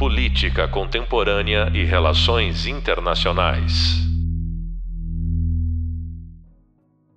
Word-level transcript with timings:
Política 0.00 0.66
Contemporânea 0.66 1.70
e 1.74 1.84
Relações 1.84 2.66
Internacionais. 2.66 4.00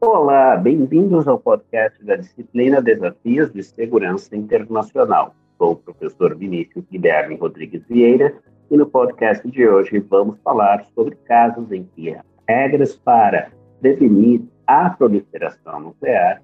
Olá, 0.01 0.57
bem-vindos 0.57 1.25
ao 1.25 1.39
podcast 1.39 2.03
da 2.03 2.17
disciplina 2.17 2.81
Desafios 2.81 3.53
de 3.53 3.63
Segurança 3.63 4.35
Internacional. 4.35 5.33
Sou 5.57 5.71
o 5.71 5.75
professor 5.77 6.35
Vinícius 6.35 6.83
Guilherme 6.91 7.37
Rodrigues 7.37 7.81
Vieira 7.87 8.35
e 8.69 8.75
no 8.75 8.85
podcast 8.85 9.49
de 9.49 9.65
hoje 9.65 9.99
vamos 9.99 10.37
falar 10.43 10.85
sobre 10.93 11.15
casos 11.23 11.71
em 11.71 11.87
que 11.95 12.13
regras 12.45 12.97
para 12.97 13.49
prevenir 13.79 14.41
a 14.67 14.89
proliferação 14.89 15.79
nuclear 15.79 16.41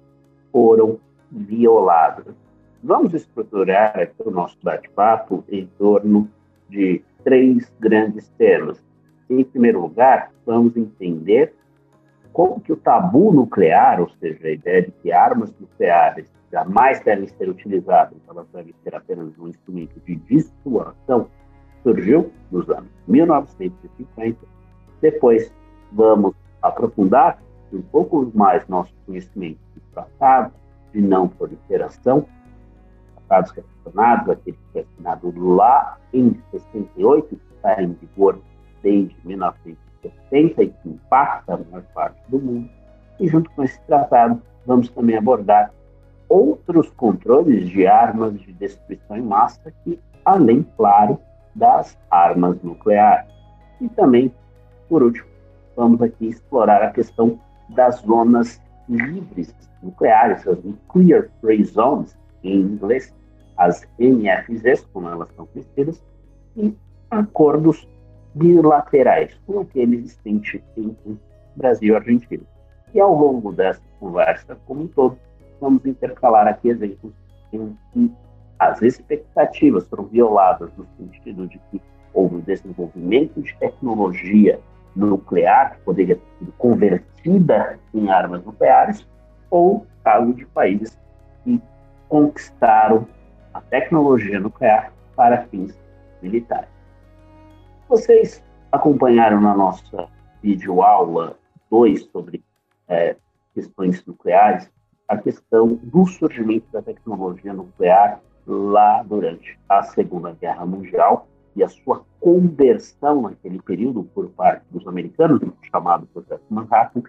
foram 0.50 0.98
violadas. 1.30 2.34
Vamos 2.82 3.12
estruturar 3.12 3.98
aqui 3.98 4.22
o 4.24 4.30
nosso 4.30 4.56
bate-papo 4.62 5.44
em 5.50 5.66
torno 5.78 6.30
de 6.68 7.02
três 7.22 7.70
grandes 7.78 8.28
temas. 8.38 8.82
Em 9.28 9.44
primeiro 9.44 9.82
lugar, 9.82 10.32
vamos 10.46 10.74
entender 10.76 11.54
como 12.32 12.58
que 12.58 12.72
o 12.72 12.76
tabu 12.76 13.32
nuclear, 13.32 14.00
ou 14.00 14.08
seja, 14.18 14.46
a 14.46 14.50
ideia 14.50 14.82
de 14.82 14.90
que 14.92 15.12
armas 15.12 15.52
nucleares 15.60 16.32
jamais 16.50 17.00
devem 17.00 17.28
ser 17.28 17.50
utilizadas, 17.50 18.16
elas 18.26 18.46
devem 18.48 18.74
ser 18.82 18.94
apenas 18.94 19.38
um 19.38 19.48
instrumento 19.48 20.00
de 20.00 20.16
dissuasão, 20.16 21.28
surgiu 21.82 22.32
nos 22.50 22.68
anos 22.70 22.90
1950. 23.06 24.38
Depois, 25.02 25.52
vamos 25.92 26.34
aprofundar 26.62 27.42
um 27.72 27.82
pouco 27.82 28.30
mais 28.34 28.66
nosso 28.68 28.92
conhecimento 29.04 29.58
dos 29.74 29.84
tratados 29.92 30.52
de 30.92 31.00
não 31.00 31.28
proliferação, 31.28 32.26
tratados 33.30 33.52
relacionados, 33.52 34.28
aquele 34.28 34.56
que 34.56 34.72
foi 34.72 34.82
assinado 34.82 35.32
lá 35.54 35.96
em 36.12 36.36
68, 36.50 37.28
que 37.28 37.54
está 37.54 37.80
em 37.80 37.92
vigor 37.92 38.40
desde 38.82 39.16
1970 39.24 40.62
e 40.62 40.68
que 40.68 40.88
impacta 40.88 41.54
a 41.54 41.58
maior 41.58 41.84
parte 41.94 42.20
do 42.28 42.40
mundo. 42.40 42.68
E 43.20 43.28
junto 43.28 43.48
com 43.52 43.62
esse 43.62 43.80
tratado, 43.82 44.42
vamos 44.66 44.88
também 44.90 45.16
abordar 45.16 45.72
outros 46.28 46.90
controles 46.90 47.68
de 47.68 47.86
armas 47.86 48.38
de 48.40 48.52
destruição 48.52 49.16
em 49.16 49.22
massa 49.22 49.72
que, 49.84 49.98
além, 50.24 50.66
claro, 50.76 51.18
das 51.54 51.96
armas 52.10 52.60
nucleares. 52.62 53.30
E 53.80 53.88
também, 53.90 54.34
por 54.88 55.02
último, 55.02 55.28
vamos 55.76 56.02
aqui 56.02 56.26
explorar 56.28 56.82
a 56.82 56.90
questão 56.90 57.38
das 57.70 58.00
zonas 58.00 58.60
livres 58.88 59.54
nucleares, 59.82 60.46
as 60.46 60.62
Nuclear 60.62 61.28
Free 61.40 61.64
Zones, 61.64 62.16
em 62.42 62.60
inglês, 62.60 63.14
as 63.60 63.86
NFZs, 63.98 64.88
como 64.90 65.06
elas 65.06 65.28
são 65.36 65.44
conhecidas, 65.44 66.02
e 66.56 66.74
acordos 67.10 67.86
bilaterais, 68.34 69.38
como 69.46 69.60
aquele 69.60 69.96
existente 69.96 70.64
entre 70.78 71.18
Brasil 71.54 71.92
e 71.92 71.96
Argentina. 71.96 72.42
E 72.94 72.98
ao 72.98 73.14
longo 73.14 73.52
dessa 73.52 73.82
conversa, 74.00 74.56
como 74.66 74.84
um 74.84 74.86
todo, 74.86 75.18
vamos 75.60 75.84
intercalar 75.84 76.48
aqui 76.48 76.70
exemplos 76.70 77.12
em 77.52 77.76
que 77.92 78.10
as 78.58 78.80
expectativas 78.80 79.86
foram 79.88 80.04
violadas 80.04 80.70
no 80.78 80.86
sentido 80.96 81.46
de 81.46 81.60
que 81.70 81.82
houve 82.14 82.36
o 82.36 82.42
desenvolvimento 82.42 83.42
de 83.42 83.54
tecnologia 83.56 84.58
nuclear 84.96 85.74
que 85.74 85.80
poderia 85.82 86.16
ter 86.16 86.38
sido 86.38 86.52
convertida 86.52 87.78
em 87.92 88.10
armas 88.10 88.42
nucleares, 88.42 89.06
ou 89.50 89.86
caso 90.02 90.32
de 90.32 90.46
países 90.46 90.98
que 91.44 91.60
conquistaram 92.08 93.06
a 93.54 93.60
tecnologia 93.60 94.38
nuclear 94.40 94.92
para 95.16 95.42
fins 95.46 95.78
militares. 96.22 96.68
Vocês 97.88 98.44
acompanharam 98.70 99.40
na 99.40 99.54
nossa 99.54 100.08
videoaula 100.42 101.36
2 101.70 102.04
sobre 102.04 102.42
é, 102.88 103.16
questões 103.54 104.04
nucleares 104.06 104.70
a 105.08 105.16
questão 105.16 105.74
do 105.82 106.06
surgimento 106.06 106.66
da 106.72 106.80
tecnologia 106.80 107.52
nuclear 107.52 108.20
lá 108.46 109.02
durante 109.02 109.58
a 109.68 109.82
Segunda 109.82 110.32
Guerra 110.40 110.64
Mundial 110.64 111.26
e 111.56 111.64
a 111.64 111.68
sua 111.68 112.04
conversão 112.20 113.22
naquele 113.22 113.60
período 113.60 114.04
por 114.04 114.28
parte 114.30 114.64
dos 114.70 114.86
americanos, 114.86 115.42
chamado 115.70 116.06
Processo 116.06 116.44
Manhattan, 116.48 117.02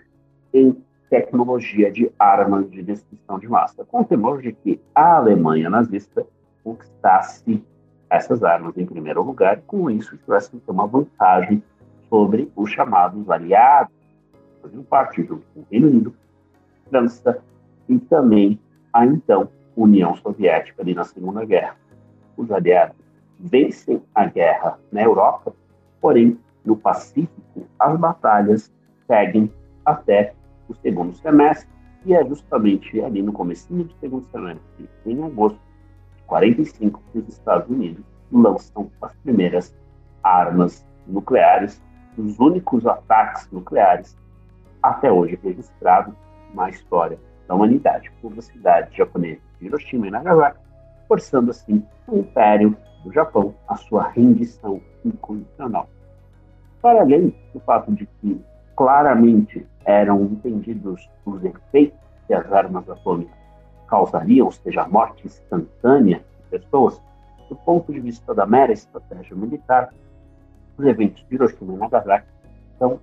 em 0.51 0.83
tecnologia 1.11 1.91
de 1.91 2.09
armas 2.17 2.71
de 2.71 2.81
destruição 2.81 3.37
de 3.37 3.45
massa, 3.45 3.83
com 3.83 3.99
o 3.99 4.05
temor 4.05 4.41
de 4.41 4.53
que 4.53 4.79
a 4.95 5.17
Alemanha 5.17 5.69
nazista 5.69 6.25
conquistasse 6.63 7.61
essas 8.09 8.41
armas 8.45 8.77
em 8.77 8.85
primeiro 8.85 9.21
lugar 9.21 9.57
e, 9.57 9.61
com 9.61 9.91
isso, 9.91 10.17
tivesse 10.17 10.49
uma 10.65 10.87
vantagem 10.87 11.61
sobre 12.09 12.49
os 12.55 12.71
chamados 12.71 13.29
aliados, 13.29 13.93
fazendo 14.61 14.83
parte 14.83 15.21
junto 15.21 15.43
com 15.53 15.59
o 15.59 15.65
Reino 15.69 15.87
Unido, 15.87 16.15
França 16.89 17.43
e 17.89 17.99
também 17.99 18.57
a 18.93 19.05
então 19.05 19.49
União 19.75 20.15
Soviética 20.15 20.81
ali 20.81 20.93
na 20.95 21.03
Segunda 21.03 21.43
Guerra. 21.43 21.75
Os 22.37 22.49
aliados 22.49 22.95
vencem 23.37 24.01
a 24.15 24.25
guerra 24.27 24.79
na 24.89 25.01
Europa, 25.03 25.53
porém, 25.99 26.39
no 26.63 26.77
Pacífico, 26.77 27.67
as 27.77 27.99
batalhas 27.99 28.71
seguem 29.07 29.51
até 29.85 30.35
o 30.67 30.75
segundo 30.75 31.15
semestre, 31.17 31.69
e 32.05 32.13
é 32.13 32.25
justamente 32.25 32.99
ali 33.01 33.21
no 33.21 33.31
começo 33.31 33.71
do 33.71 33.91
segundo 33.99 34.25
semestre, 34.31 34.89
em 35.05 35.23
agosto 35.23 35.59
de 36.17 36.23
45, 36.23 37.01
que 37.11 37.19
os 37.19 37.27
Estados 37.27 37.69
Unidos 37.69 38.03
lançam 38.31 38.89
as 39.01 39.13
primeiras 39.17 39.75
armas 40.23 40.85
nucleares, 41.07 41.81
os 42.17 42.39
únicos 42.39 42.85
ataques 42.85 43.49
nucleares 43.51 44.17
até 44.81 45.11
hoje 45.11 45.39
registrados 45.43 46.13
na 46.53 46.69
história 46.69 47.19
da 47.47 47.55
humanidade, 47.55 48.11
por 48.21 48.33
a 48.37 48.41
cidade 48.41 48.95
japonesa 48.97 49.41
de 49.59 49.65
Hiroshima 49.67 50.07
e 50.07 50.11
Nagasaki, 50.11 50.59
forçando 51.07 51.51
assim 51.51 51.85
o 52.07 52.17
Império 52.17 52.75
do 53.03 53.11
Japão 53.11 53.53
à 53.67 53.75
sua 53.75 54.07
rendição 54.09 54.81
incondicional. 55.03 55.89
Para 56.81 57.01
além 57.01 57.35
do 57.53 57.59
fato 57.59 57.91
de 57.91 58.05
que 58.05 58.41
claramente 58.75 59.67
eram 59.85 60.23
entendidos 60.23 61.09
os 61.25 61.43
efeitos 61.43 61.99
que 62.27 62.33
as 62.33 62.51
armas 62.51 62.89
atômicas 62.89 63.35
causariam, 63.87 64.45
ou 64.45 64.51
seja, 64.51 64.83
a 64.83 64.87
morte 64.87 65.25
instantânea 65.25 66.23
de 66.43 66.59
pessoas, 66.59 67.01
do 67.49 67.55
ponto 67.57 67.91
de 67.91 67.99
vista 67.99 68.33
da 68.33 68.45
mera 68.45 68.71
estratégia 68.71 69.35
militar, 69.35 69.93
os 70.77 70.85
eventos 70.85 71.25
de 71.27 71.35
Hiroshima 71.35 71.73
e 71.73 71.77
Nagasaki 71.77 72.27
são 72.79 72.99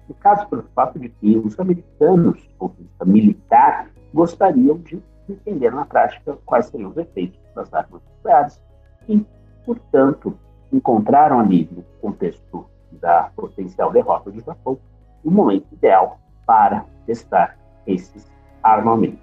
explicados 0.00 0.44
pelo 0.44 0.62
fato 0.74 0.98
de 0.98 1.08
que 1.08 1.36
os 1.36 1.58
americanos, 1.58 2.40
do 2.40 2.54
ponto 2.58 2.76
de 2.76 2.84
vista 2.84 3.04
militar, 3.04 3.90
gostariam 4.14 4.78
de 4.78 5.02
entender 5.28 5.72
na 5.72 5.84
prática 5.84 6.38
quais 6.46 6.66
seriam 6.66 6.90
os 6.90 6.96
efeitos 6.96 7.38
das 7.54 7.72
armas 7.74 8.00
nucleares 8.16 8.60
e, 9.08 9.26
portanto, 9.66 10.38
encontraram 10.72 11.40
ali, 11.40 11.68
no 11.70 11.82
contexto 12.00 12.66
da 12.92 13.30
potencial 13.36 13.90
derrota 13.90 14.30
do 14.30 14.40
Japão, 14.40 14.78
o 15.24 15.30
momento 15.30 15.66
ideal 15.72 16.18
para 16.46 16.84
testar 17.06 17.58
esses 17.86 18.30
armamentos. 18.62 19.20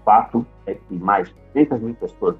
O 0.00 0.04
fato 0.04 0.46
é 0.66 0.74
que 0.74 0.94
mais 0.94 1.28
de 1.28 1.34
200 1.54 1.80
mil 1.80 1.94
pessoas 1.94 2.36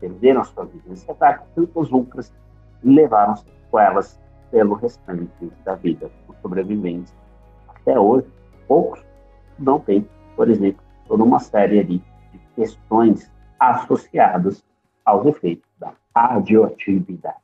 perderam 0.00 0.44
sua 0.44 0.64
vida 0.66 0.84
nesse 0.86 1.10
ataque, 1.10 1.44
tantas 1.54 1.92
outras 1.92 2.34
levaram 2.82 3.36
sequelas 3.36 4.20
pelo 4.50 4.74
restante 4.74 5.52
da 5.64 5.74
vida. 5.74 6.10
Os 6.28 6.36
sobreviventes, 6.38 7.14
até 7.68 7.98
hoje, 7.98 8.26
poucos 8.68 9.04
não 9.58 9.80
têm, 9.80 10.08
por 10.36 10.48
exemplo, 10.48 10.82
toda 11.06 11.24
uma 11.24 11.38
série 11.38 11.82
de 11.82 12.02
questões 12.54 13.30
associadas 13.58 14.64
aos 15.04 15.26
efeitos 15.26 15.68
da 15.78 15.92
radioatividade. 16.14 17.36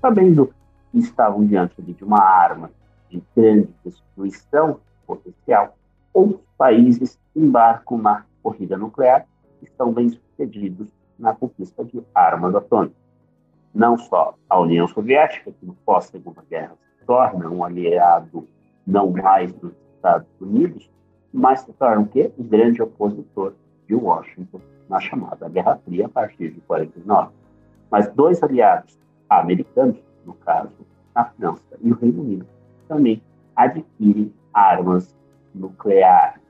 Sabendo 0.00 0.52
que 0.90 0.98
estavam 0.98 1.44
diante 1.46 1.80
de 1.82 2.04
uma 2.04 2.20
arma 2.20 2.70
de 3.10 3.22
grande 3.36 3.68
destruição 3.84 4.80
potencial, 5.06 5.76
outros 6.14 6.40
países 6.56 7.18
embarcam 7.34 7.98
na 7.98 8.24
corrida 8.42 8.76
nuclear 8.76 9.26
e 9.60 9.64
estão 9.66 9.92
bem-sucedidos 9.92 10.88
na 11.18 11.34
conquista 11.34 11.84
de 11.84 12.02
armas 12.14 12.54
atômicas. 12.54 12.96
Não 13.74 13.96
só 13.98 14.34
a 14.48 14.58
União 14.58 14.88
Soviética, 14.88 15.52
que 15.52 15.66
no 15.66 15.74
pós-Segunda 15.84 16.42
Guerra 16.48 16.74
se 16.98 17.04
torna 17.04 17.48
um 17.48 17.62
aliado 17.62 18.48
não 18.86 19.10
mais 19.10 19.52
dos 19.52 19.72
Estados 19.94 20.28
Unidos, 20.40 20.90
mas 21.32 21.60
se 21.60 21.72
torna 21.74 22.02
o 22.02 22.06
quê? 22.06 22.32
Grande 22.38 22.82
opositor 22.82 23.54
de 23.86 23.94
Washington 23.94 24.60
na 24.88 24.98
chamada 24.98 25.48
Guerra 25.48 25.78
Fria 25.84 26.06
a 26.06 26.08
partir 26.08 26.50
de 26.50 26.60
49. 26.62 27.32
Mas 27.90 28.12
dois 28.12 28.42
aliados 28.42 28.98
americanos, 29.28 29.98
no 30.24 30.34
caso 30.34 30.72
a 31.14 31.24
França 31.24 31.76
e 31.80 31.92
o 31.92 31.96
Reino 31.96 32.22
Unido, 32.22 32.46
também 32.90 33.22
adquirem 33.54 34.34
armas 34.52 35.16
nucleares. 35.54 36.42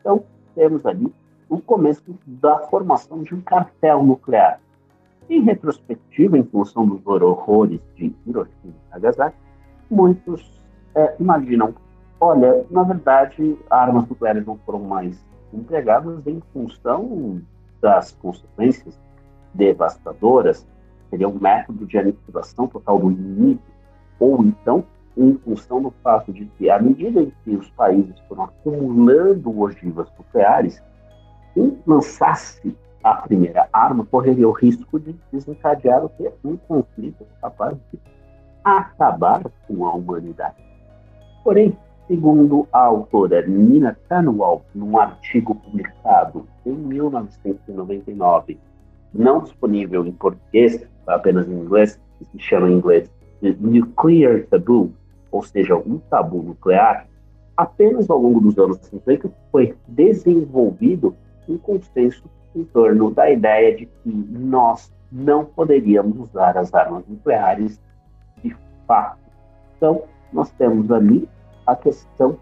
Então, 0.00 0.24
temos 0.54 0.84
ali 0.86 1.12
o 1.46 1.60
começo 1.60 2.02
da 2.26 2.58
formação 2.60 3.22
de 3.22 3.34
um 3.34 3.40
cartel 3.42 4.02
nuclear. 4.02 4.60
Em 5.28 5.42
retrospectiva, 5.42 6.38
em 6.38 6.44
função 6.44 6.86
dos 6.86 7.06
horrores 7.06 7.80
de 7.96 8.14
Hiroshima 8.26 8.54
e 8.64 8.90
Nagasaki, 8.90 9.36
muitos 9.90 10.58
é, 10.94 11.14
imaginam, 11.20 11.74
olha, 12.18 12.64
na 12.70 12.82
verdade, 12.82 13.58
armas 13.68 14.08
nucleares 14.08 14.46
não 14.46 14.56
foram 14.64 14.80
mais 14.80 15.22
empregadas 15.52 16.26
em 16.26 16.42
função 16.52 17.42
das 17.80 18.12
consequências 18.12 18.98
devastadoras, 19.52 20.66
seria 21.10 21.28
um 21.28 21.38
método 21.38 21.86
de 21.86 21.98
aniquilação 21.98 22.66
total 22.66 22.98
do 22.98 23.10
inimigo, 23.10 23.62
ou 24.18 24.42
então 24.42 24.84
em 25.16 25.34
função 25.38 25.82
do 25.82 25.90
fato 26.02 26.32
de 26.32 26.44
que, 26.46 26.68
à 26.68 26.80
medida 26.80 27.22
em 27.22 27.32
que 27.44 27.56
os 27.56 27.68
países 27.70 28.18
foram 28.28 28.44
acumulando 28.44 29.60
ogivas 29.60 30.08
nucleares, 30.18 30.82
quem 31.54 31.78
lançasse 31.86 32.76
a 33.02 33.14
primeira 33.16 33.68
arma 33.72 34.04
correria 34.04 34.48
o 34.48 34.52
risco 34.52 34.98
de 34.98 35.14
desencadear 35.30 36.04
o 36.04 36.08
que 36.08 36.30
um 36.42 36.56
conflito 36.56 37.26
capaz 37.40 37.76
de 37.92 38.00
acabar 38.64 39.42
com 39.68 39.86
a 39.86 39.94
humanidade. 39.94 40.56
Porém, 41.44 41.76
segundo 42.08 42.66
a 42.72 42.80
autora 42.80 43.46
Nina 43.46 43.96
Canwall, 44.08 44.64
num 44.74 44.98
artigo 44.98 45.54
publicado 45.54 46.48
em 46.64 46.72
1999, 46.72 48.58
não 49.12 49.42
disponível 49.42 50.06
em 50.06 50.12
português, 50.12 50.88
apenas 51.06 51.46
em 51.46 51.52
inglês, 51.52 52.00
que 52.18 52.24
se 52.24 52.38
chama 52.38 52.70
em 52.70 52.78
inglês 52.78 53.10
Nuclear 53.60 54.46
Taboo, 54.46 54.94
ou 55.34 55.42
seja, 55.42 55.74
um 55.74 55.98
tabu 55.98 56.40
nuclear, 56.44 57.08
apenas 57.56 58.08
ao 58.08 58.18
longo 58.18 58.40
dos 58.40 58.56
anos 58.56 58.78
50 58.82 59.28
foi 59.50 59.76
desenvolvido 59.88 61.16
um 61.48 61.58
consenso 61.58 62.30
em 62.54 62.62
torno 62.62 63.10
da 63.10 63.28
ideia 63.28 63.76
de 63.76 63.86
que 63.86 64.08
nós 64.30 64.92
não 65.10 65.44
poderíamos 65.44 66.16
usar 66.20 66.56
as 66.56 66.72
armas 66.72 67.02
nucleares 67.08 67.80
de 68.44 68.56
fato. 68.86 69.18
Então, 69.76 70.04
nós 70.32 70.52
temos 70.52 70.88
ali 70.92 71.28
a 71.66 71.74
questão, 71.74 72.38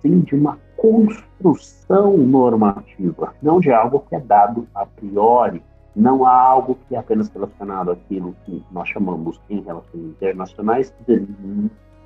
sim, 0.00 0.20
de 0.20 0.34
uma 0.34 0.58
construção 0.78 2.16
normativa, 2.16 3.34
não 3.42 3.60
de 3.60 3.70
algo 3.70 4.00
que 4.08 4.14
é 4.14 4.20
dado 4.20 4.66
a 4.74 4.86
priori, 4.86 5.62
não 5.94 6.24
há 6.24 6.32
algo 6.34 6.78
que 6.88 6.94
é 6.94 6.98
apenas 6.98 7.28
relacionado 7.28 7.90
àquilo 7.90 8.34
que 8.46 8.64
nós 8.72 8.88
chamamos 8.88 9.38
em 9.50 9.60
relações 9.60 10.02
internacionais 10.02 10.94
de 11.06 11.26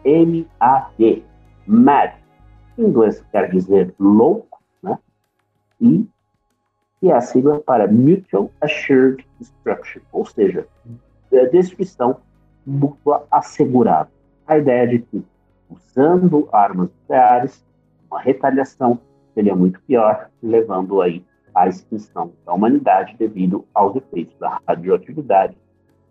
MAD, 0.05 1.25
MAD. 1.67 2.15
Em 2.79 2.83
inglês 2.85 3.25
quer 3.31 3.51
dizer 3.51 3.95
louco, 3.99 4.63
né? 4.83 4.99
E 5.81 6.09
é 7.03 7.13
a 7.13 7.21
sigla 7.21 7.61
para 7.61 7.87
Mutual 7.87 8.51
Assured 8.61 9.27
Destruction, 9.39 10.03
ou 10.13 10.25
seja, 10.27 10.67
destruição 11.51 12.17
mútua 12.67 13.27
assegurada. 13.31 14.11
A 14.47 14.59
ideia 14.59 14.87
de 14.87 14.99
que, 15.01 15.25
usando 15.69 16.49
armas 16.53 16.89
nucleares, 16.89 17.65
uma 18.11 18.21
retaliação 18.21 18.99
seria 19.35 19.55
muito 19.55 19.81
pior, 19.83 20.29
levando 20.43 21.01
aí 21.01 21.25
à 21.55 21.69
extinção 21.69 22.33
da 22.45 22.53
humanidade 22.53 23.17
devido 23.19 23.65
aos 23.75 23.97
efeitos 23.97 24.37
da 24.39 24.61
radioatividade 24.67 25.57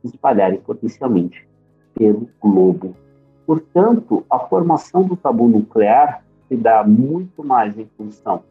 se 0.01 0.07
espalharem 0.07 0.59
potencialmente 0.61 1.47
pelo 1.93 2.29
globo. 2.39 2.95
Portanto, 3.49 4.23
a 4.29 4.37
formação 4.37 5.01
do 5.01 5.17
tabu 5.17 5.47
nuclear 5.47 6.23
se 6.47 6.55
dá 6.55 6.83
muito 6.83 7.43
mais 7.43 7.75
em 7.79 7.89
função 7.97 8.43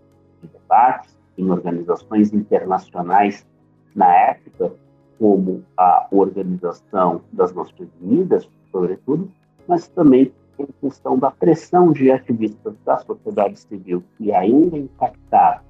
de 0.43 0.49
debates, 0.49 1.17
em 1.39 1.49
organizações 1.49 2.33
internacionais 2.33 3.47
na 3.95 4.13
época, 4.13 4.73
como 5.17 5.63
a 5.77 6.09
Organização 6.11 7.21
das 7.33 7.55
Nações 7.55 7.89
Unidas, 8.03 8.51
sobretudo, 8.73 9.31
mas 9.69 9.87
também 9.87 10.33
em 10.59 10.69
função 10.81 11.17
da 11.17 11.31
pressão 11.31 11.93
de 11.93 12.11
ativistas 12.11 12.75
da 12.85 12.99
sociedade 12.99 13.61
civil 13.61 14.03
que 14.17 14.33
ainda 14.33 14.77
impactaram 14.77 15.61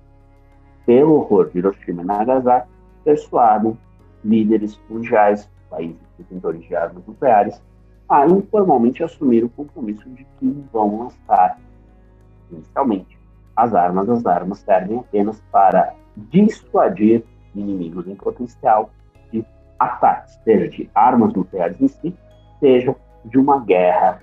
pelo 0.86 1.16
horror 1.16 1.50
de 1.50 1.58
Hiroshima 1.58 2.00
e 2.00 2.06
Nagasaki, 2.06 2.70
persuadem 3.04 3.76
líderes 4.24 4.80
mundiais, 4.88 5.50
países 5.68 6.00
detentores 6.16 6.66
de 6.66 6.74
armas 6.74 7.06
nucleares, 7.06 7.60
a 8.08 8.26
informalmente 8.26 9.02
assumir 9.02 9.44
o 9.44 9.48
compromisso 9.50 10.08
de 10.10 10.24
que 10.24 10.64
vão 10.72 11.04
lançar, 11.04 11.58
inicialmente, 12.50 13.18
as 13.54 13.74
armas, 13.74 14.08
as 14.08 14.24
armas 14.24 14.58
servem 14.60 14.98
apenas 14.98 15.40
para 15.52 15.94
dissuadir 16.16 17.22
inimigos 17.54 18.06
em 18.06 18.14
potencial 18.14 18.90
de 19.30 19.44
ataques, 19.78 20.38
seja 20.44 20.68
de 20.68 20.90
armas 20.94 21.32
nucleares 21.34 21.80
em 21.80 21.88
si, 21.88 22.14
seja 22.60 22.94
de 23.24 23.38
uma 23.38 23.60
guerra 23.60 24.20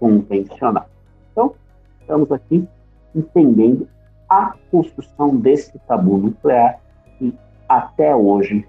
convencional. 0.00 0.88
Então, 1.32 1.54
estamos 2.00 2.30
aqui 2.32 2.66
entendendo 3.14 3.88
a 4.28 4.54
construção 4.70 5.36
desse 5.36 5.78
tabu 5.80 6.18
nuclear 6.18 6.80
que 7.18 7.36
até 7.68 8.14
hoje 8.14 8.66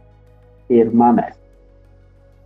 permanece. 0.68 1.47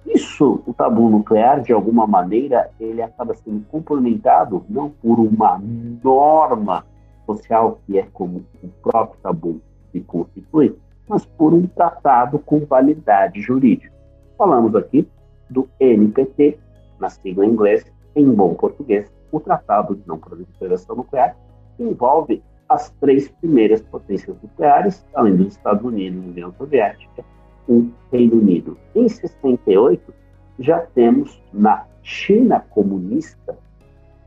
Isso, 0.06 0.62
o 0.66 0.74
tabu 0.74 1.10
nuclear, 1.10 1.62
de 1.62 1.72
alguma 1.72 2.08
maneira, 2.08 2.70
ele 2.80 3.02
acaba 3.02 3.34
sendo 3.36 3.66
complementado 3.68 4.64
não 4.70 4.90
por 4.90 5.20
uma 5.20 5.62
norma 6.04 6.86
social, 7.26 7.80
que 7.86 7.98
é 7.98 8.08
como 8.12 8.44
o 8.64 8.68
próprio 8.82 9.20
tabu 9.22 9.62
se 9.92 10.02
constitui, 10.02 10.76
mas 11.08 11.26
por 11.26 11.54
um 11.54 11.68
tratado 11.68 12.40
com 12.40 12.66
validade 12.66 13.42
jurídica. 13.42 13.94
Falamos 14.38 14.76
aqui 14.76 15.08
do 15.50 15.68
NPT, 15.80 16.58
na 17.00 17.10
sigla 17.10 17.46
em 17.46 17.50
inglês, 17.50 17.86
em 18.16 18.30
bom 18.32 18.54
português, 18.54 19.12
o 19.32 19.40
Tratado 19.40 19.96
de 19.96 20.02
Não 20.08 20.18
Proliferação 20.18 20.96
Nuclear, 20.96 21.36
que 21.78 21.84
envolve 21.84 22.44
as 22.68 22.90
três 23.02 23.30
primeiras 23.30 23.82
potências 23.82 24.36
nucleares, 24.42 25.06
além 25.14 25.36
dos 25.36 25.48
Estados 25.48 25.84
Unidos 25.84 26.24
e 26.24 26.30
União 26.30 26.54
Soviética, 26.58 27.24
o 27.68 27.90
Reino 28.12 28.36
Unido. 28.36 28.78
Em 28.96 29.08
68, 29.08 30.14
já 30.60 30.80
temos 30.80 31.42
na 31.54 31.86
China 32.04 32.60
comunista 32.70 33.58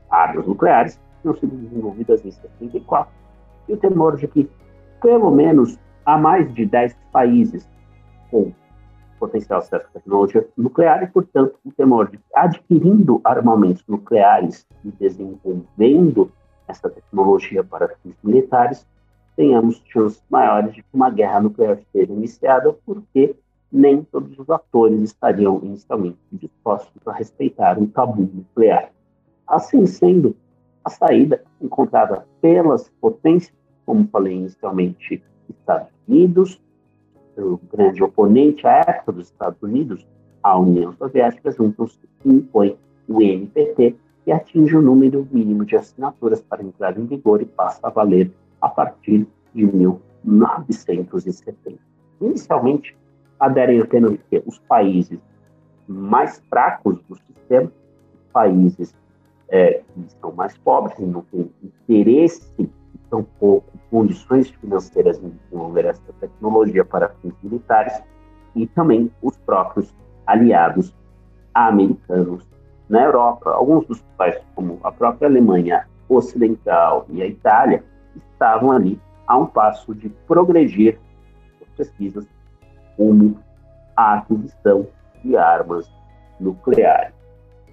armas 0.09 0.47
nucleares, 0.47 0.99
tinham 1.21 1.35
sido 1.35 1.55
desenvolvidas 1.55 2.25
em 2.25 2.31
74, 2.31 3.13
e 3.67 3.73
o 3.73 3.77
temor 3.77 4.17
de 4.17 4.27
que, 4.27 4.49
pelo 5.01 5.31
menos, 5.31 5.77
há 6.05 6.17
mais 6.17 6.53
de 6.53 6.65
10 6.65 6.95
países 7.11 7.67
com 8.29 8.51
potencial 9.19 9.59
acesso 9.59 9.85
à 9.87 9.89
tecnologia 9.89 10.47
nuclear 10.57 11.03
e, 11.03 11.07
portanto, 11.07 11.57
o 11.65 11.71
temor 11.71 12.09
de 12.09 12.17
que, 12.17 12.23
adquirindo 12.35 13.21
armamentos 13.23 13.83
nucleares 13.87 14.67
e 14.83 14.91
desenvolvendo 14.91 16.31
essa 16.67 16.89
tecnologia 16.89 17.63
para 17.63 17.95
fins 18.03 18.15
militares, 18.23 18.85
tenhamos 19.35 19.81
chances 19.91 20.23
maiores 20.29 20.73
de 20.73 20.81
que 20.81 20.87
uma 20.93 21.09
guerra 21.09 21.41
nuclear 21.41 21.79
seja 21.91 22.11
iniciada, 22.11 22.73
porque 22.85 23.35
nem 23.71 24.03
todos 24.03 24.37
os 24.37 24.49
atores 24.49 25.01
estariam 25.01 25.59
inicialmente 25.63 26.17
dispostos 26.31 27.05
a 27.07 27.11
respeitar 27.11 27.77
um 27.77 27.85
tabu 27.85 28.21
nuclear. 28.33 28.91
Assim 29.47 29.85
sendo, 29.85 30.35
a 30.83 30.89
saída 30.89 31.43
encontrada 31.61 32.25
pelas 32.41 32.89
potências, 33.01 33.53
como 33.85 34.07
falei 34.07 34.35
inicialmente, 34.35 35.21
Estados 35.49 35.89
Unidos, 36.07 36.61
o 37.37 37.59
grande 37.71 38.03
oponente 38.03 38.65
à 38.65 38.79
época 38.79 39.11
dos 39.11 39.27
Estados 39.27 39.61
Unidos, 39.61 40.07
a 40.41 40.57
União 40.57 40.93
Soviética, 40.93 41.51
juntam-se 41.51 41.99
e 42.23 42.29
impõe 42.29 42.77
o 43.07 43.21
NPT, 43.21 43.95
que 44.23 44.31
atinge 44.31 44.75
o 44.75 44.81
número 44.81 45.27
mínimo 45.31 45.65
de 45.65 45.75
assinaturas 45.75 46.41
para 46.41 46.63
entrar 46.63 46.97
em 46.97 47.05
vigor 47.05 47.41
e 47.41 47.45
passa 47.45 47.79
a 47.83 47.89
valer 47.89 48.31
a 48.61 48.69
partir 48.69 49.27
de 49.53 49.65
1970. 50.23 51.79
Inicialmente, 52.21 52.95
aderem 53.39 53.81
apenas 53.81 54.17
os 54.45 54.59
países 54.59 55.19
mais 55.87 56.41
fracos 56.49 56.99
do 57.07 57.15
sistema, 57.15 57.71
países 58.33 58.95
é, 59.49 59.81
que 59.93 60.07
são 60.19 60.31
mais 60.31 60.57
pobres 60.57 60.97
e 60.99 61.05
não 61.05 61.21
têm 61.31 61.51
interesse 61.63 62.69
tampouco 63.09 63.71
condições 63.89 64.49
financeiras 64.49 65.21
em 65.23 65.29
desenvolver 65.29 65.85
essa 65.85 66.13
tecnologia 66.19 66.83
para 66.83 67.09
fins 67.21 67.33
militares, 67.41 68.01
e 68.55 68.65
também 68.67 69.11
os 69.21 69.37
próprios 69.37 69.93
aliados 70.25 70.93
americanos 71.53 72.45
na 72.89 73.03
Europa. 73.03 73.51
Alguns 73.51 73.85
dos 73.85 74.01
países, 74.17 74.41
como 74.55 74.79
a 74.83 74.91
própria 74.91 75.27
Alemanha 75.27 75.87
Ocidental 76.07 77.05
e 77.09 77.21
a 77.21 77.27
Itália, 77.27 77.83
estavam 78.35 78.71
ali 78.71 78.99
a 79.25 79.37
um 79.37 79.45
passo 79.45 79.95
de 79.95 80.09
progredir 80.27 80.99
as 81.61 81.69
pesquisas 81.69 82.27
como 82.95 83.39
a 83.95 84.15
aquisição 84.15 84.87
de 85.23 85.35
armas 85.35 85.89
nucleares. 86.39 87.13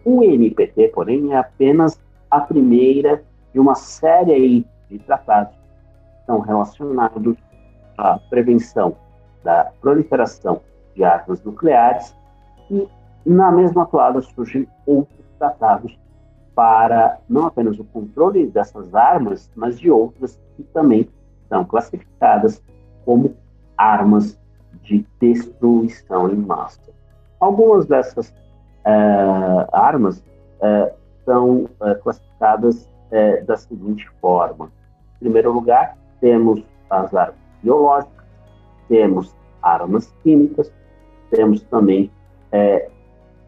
O 0.04 0.22
NPT, 0.22 0.88
porém, 0.88 1.32
é 1.32 1.36
apenas 1.36 2.00
a 2.30 2.40
primeira 2.40 3.22
de 3.52 3.60
uma 3.60 3.74
série 3.74 4.66
de 4.88 4.98
tratados 5.00 5.54
que 5.54 6.20
estão 6.20 6.40
relacionados 6.40 7.36
à 7.98 8.18
prevenção 8.30 8.96
da 9.44 9.70
proliferação 9.80 10.60
de 10.94 11.04
armas 11.04 11.42
nucleares 11.42 12.16
e 12.70 12.88
na 13.26 13.50
mesma 13.50 13.86
toada 13.86 14.20
surgem 14.22 14.66
outros 14.86 15.26
tratados 15.38 15.98
para 16.54 17.18
não 17.28 17.46
apenas 17.46 17.78
o 17.78 17.84
controle 17.84 18.46
dessas 18.46 18.94
armas, 18.94 19.50
mas 19.56 19.78
de 19.78 19.90
outras 19.90 20.38
que 20.62 20.72
também 20.72 21.08
são 21.48 21.64
classificadas 21.64 22.62
como 23.04 23.36
armas 23.76 24.38
de 24.82 25.06
destruição 25.20 26.30
em 26.30 26.36
massa. 26.36 26.92
Algumas 27.40 27.86
dessas 27.86 28.30
uh, 28.30 29.68
armas 29.72 30.18
uh, 30.18 30.92
são 31.24 31.64
uh, 31.64 31.94
classificadas 32.02 32.90
da 33.46 33.58
seguinte 33.58 34.08
forma: 34.22 34.72
em 35.16 35.18
primeiro 35.18 35.52
lugar, 35.52 35.98
temos 36.18 36.64
as 36.88 37.14
armas 37.14 37.36
biológicas, 37.62 38.24
temos 38.88 39.36
armas 39.60 40.10
químicas, 40.22 40.72
temos 41.30 41.62
também 41.64 42.10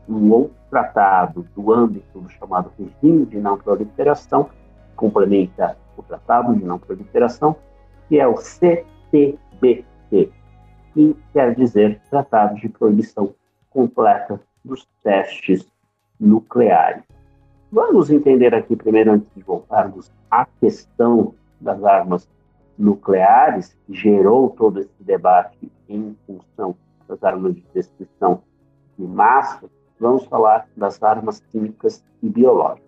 um 0.06 0.30
outro 0.30 0.54
tratado 0.68 1.46
do 1.56 1.72
âmbito 1.72 2.20
do 2.20 2.28
chamado 2.28 2.70
regime 2.78 3.24
de 3.24 3.38
não 3.38 3.56
proliferação, 3.56 4.50
complementa 4.96 5.78
o 5.96 6.02
Tratado 6.02 6.54
de 6.54 6.64
Não 6.64 6.78
Proliferação, 6.78 7.56
que 8.08 8.18
é 8.18 8.26
o 8.26 8.36
CTBT, 8.36 9.84
que 10.92 11.16
quer 11.32 11.54
dizer 11.54 12.00
Tratado 12.10 12.56
de 12.56 12.68
Proibição 12.68 13.34
Completa 13.70 14.40
dos 14.64 14.88
Testes 15.02 15.66
Nucleares. 16.18 17.02
Vamos 17.70 18.10
entender 18.10 18.54
aqui 18.54 18.76
primeiro, 18.76 19.12
antes 19.12 19.28
de 19.34 19.42
voltarmos 19.42 20.12
à 20.30 20.46
questão 20.60 21.34
das 21.60 21.82
armas 21.82 22.28
nucleares, 22.78 23.76
que 23.86 23.94
gerou 23.94 24.50
todo 24.50 24.80
esse 24.80 25.02
debate 25.02 25.70
em 25.88 26.16
função 26.26 26.76
das 27.08 27.22
armas 27.22 27.54
de 27.54 27.64
destruição 27.74 28.42
de 28.98 29.04
massa, 29.04 29.68
vamos 29.98 30.24
falar 30.26 30.68
das 30.76 31.02
armas 31.02 31.40
químicas 31.50 32.04
e 32.22 32.28
biológicas. 32.28 32.83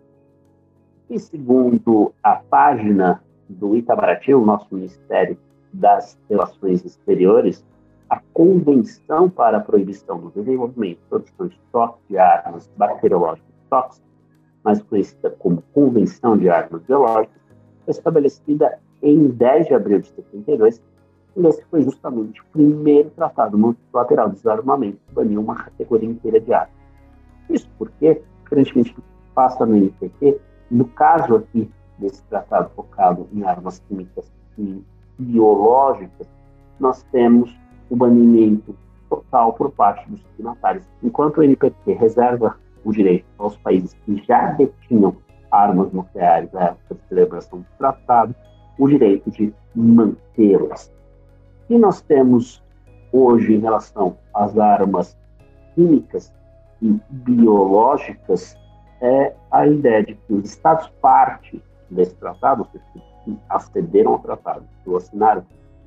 E 1.08 1.18
segundo 1.18 2.12
a 2.22 2.34
página 2.34 3.22
do 3.48 3.76
Itamaraty, 3.76 4.34
o 4.34 4.44
nosso 4.44 4.66
Ministério 4.75 5.38
das 5.72 6.18
Relações 6.28 6.84
Exteriores, 6.84 7.64
a 8.10 8.20
Convenção 8.32 9.28
para 9.30 9.58
a 9.58 9.60
Proibição 9.60 10.18
do 10.18 10.30
Desenvolvimento 10.30 10.98
Produção 11.08 11.46
Estoque 11.46 11.98
de 12.08 12.18
Armas 12.18 12.68
Bacteriológicas 12.76 13.54
Tóxicas, 13.70 14.06
mais 14.64 14.82
conhecida 14.82 15.30
como 15.30 15.62
Convenção 15.72 16.36
de 16.36 16.48
Armas 16.48 16.82
Biológicas, 16.82 17.40
foi 17.84 17.92
estabelecida 17.92 18.78
em 19.02 19.28
10 19.28 19.66
de 19.68 19.75
abril 19.75 20.00
de 20.00 20.08
72, 20.08 20.82
e 21.36 21.46
esse 21.46 21.64
foi 21.66 21.82
justamente 21.82 22.40
o 22.40 22.44
primeiro 22.46 23.10
tratado 23.10 23.56
multilateral 23.56 24.30
de 24.30 24.36
desarmamento 24.36 24.98
que 25.06 25.14
baniu 25.14 25.40
uma 25.40 25.54
categoria 25.54 26.08
inteira 26.08 26.40
de 26.40 26.52
armas. 26.52 26.75
Isso 27.50 27.68
porque, 27.78 28.22
que 28.48 28.96
passa 29.34 29.66
no 29.66 29.76
NPT, 29.76 30.40
no 30.70 30.85
caso 30.87 31.37
aqui 31.37 31.70
desse 31.99 32.23
tratado 32.25 32.70
focado 32.75 33.28
em 33.32 33.42
armas 33.42 33.78
químicas 33.88 34.30
e 34.58 34.82
biológicas, 35.18 36.28
nós 36.78 37.02
temos 37.04 37.56
o 37.88 37.96
banimento 37.96 38.76
total 39.08 39.52
por 39.52 39.70
parte 39.70 40.08
dos 40.11 40.20
signatários. 40.35 40.85
Enquanto 41.02 41.38
o 41.38 41.42
NPT 41.42 41.92
reserva 41.94 42.56
o 42.85 42.92
direito 42.92 43.26
aos 43.38 43.56
países 43.56 43.94
que 44.04 44.23
já 44.25 44.52
detinham 44.52 45.16
armas 45.50 45.92
nucleares 45.92 46.54
à 46.54 46.64
época 46.64 46.94
de 46.94 47.08
celebração 47.08 47.61
do 47.61 47.66
tratado, 47.78 48.35
o 48.78 48.88
direito 48.88 49.30
de 49.30 49.52
mantê-las. 49.75 50.92
E 51.70 51.78
nós 51.78 52.00
temos 52.02 52.62
hoje 53.12 53.54
em 53.54 53.61
relação 53.61 54.16
às 54.35 54.58
armas 54.58 55.16
químicas 55.75 56.32
e 56.82 57.00
biológicas 57.11 58.56
é 59.00 59.34
a 59.50 59.66
ideia 59.66 60.04
de 60.04 60.14
que 60.14 60.32
os 60.32 60.44
Estados 60.44 60.88
parte 61.00 61.62
desse 61.90 62.14
tratado, 62.16 62.68
que 63.24 63.38
acederam 63.48 64.12
ao 64.12 64.18
tratado, 64.18 64.64
que 64.82 64.90
o 64.90 64.96
assinaram, 64.96 65.44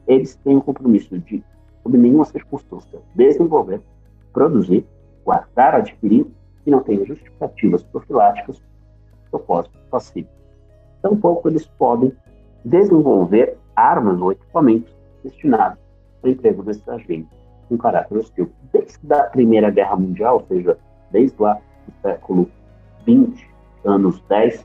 eles 0.08 0.36
têm 0.36 0.58
o 0.58 0.62
compromisso 0.62 1.18
de, 1.20 1.44
sob 1.84 1.98
nenhuma 1.98 2.26
circunstância, 2.26 3.00
desenvolver, 3.16 3.82
produzir, 4.34 4.86
guardar, 5.24 5.76
adquirir 5.76 6.26
que 6.64 6.72
não 6.72 6.82
tenham 6.82 7.06
justificativas 7.06 7.84
profiláticas 7.84 8.62
propósitos 9.30 9.80
pacíficos. 9.90 10.40
Tampouco 11.02 11.48
eles 11.48 11.66
podem 11.66 12.12
desenvolver 12.66 13.58
armas 13.76 14.20
ou 14.20 14.32
equipamentos 14.32 14.94
destinados 15.24 15.80
ao 16.24 16.30
emprego 16.30 16.64
desses 16.64 16.88
agentes 16.90 17.40
com 17.68 17.78
caráter 17.78 18.18
hostil. 18.18 18.52
Desde 18.74 19.14
a 19.14 19.24
Primeira 19.26 19.70
Guerra 19.70 19.96
Mundial, 19.96 20.36
ou 20.36 20.46
seja, 20.48 20.78
desde 21.12 21.42
lá 21.42 21.54
do 21.88 21.94
século 22.02 22.50
20, 23.10 23.50
anos 23.86 24.22
10, 24.30 24.64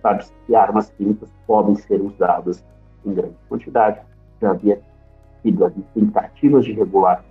sabe 0.00 0.24
que 0.46 0.54
armas 0.54 0.90
químicas 0.92 1.28
podem 1.44 1.74
ser 1.74 2.00
usadas 2.00 2.64
em 3.04 3.12
grande 3.12 3.34
quantidade. 3.48 4.00
Já 4.40 4.52
havia 4.52 4.80
tido 5.42 5.64
ali 5.64 5.84
tentativas 5.92 6.64
de 6.64 6.72
regular 6.72 7.24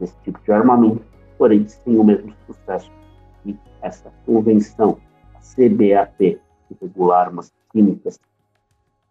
esse 0.00 0.16
tipo 0.24 0.40
de 0.42 0.50
armamento, 0.50 1.04
porém 1.38 1.68
sem 1.68 1.96
o 1.96 2.02
mesmo 2.02 2.34
sucesso 2.46 2.90
que 3.44 3.56
essa 3.80 4.12
convenção, 4.26 4.98
a 5.36 5.38
CBAP, 5.38 6.40
que 6.68 6.76
regula 6.80 7.18
armas 7.18 7.52
químicas 7.70 8.18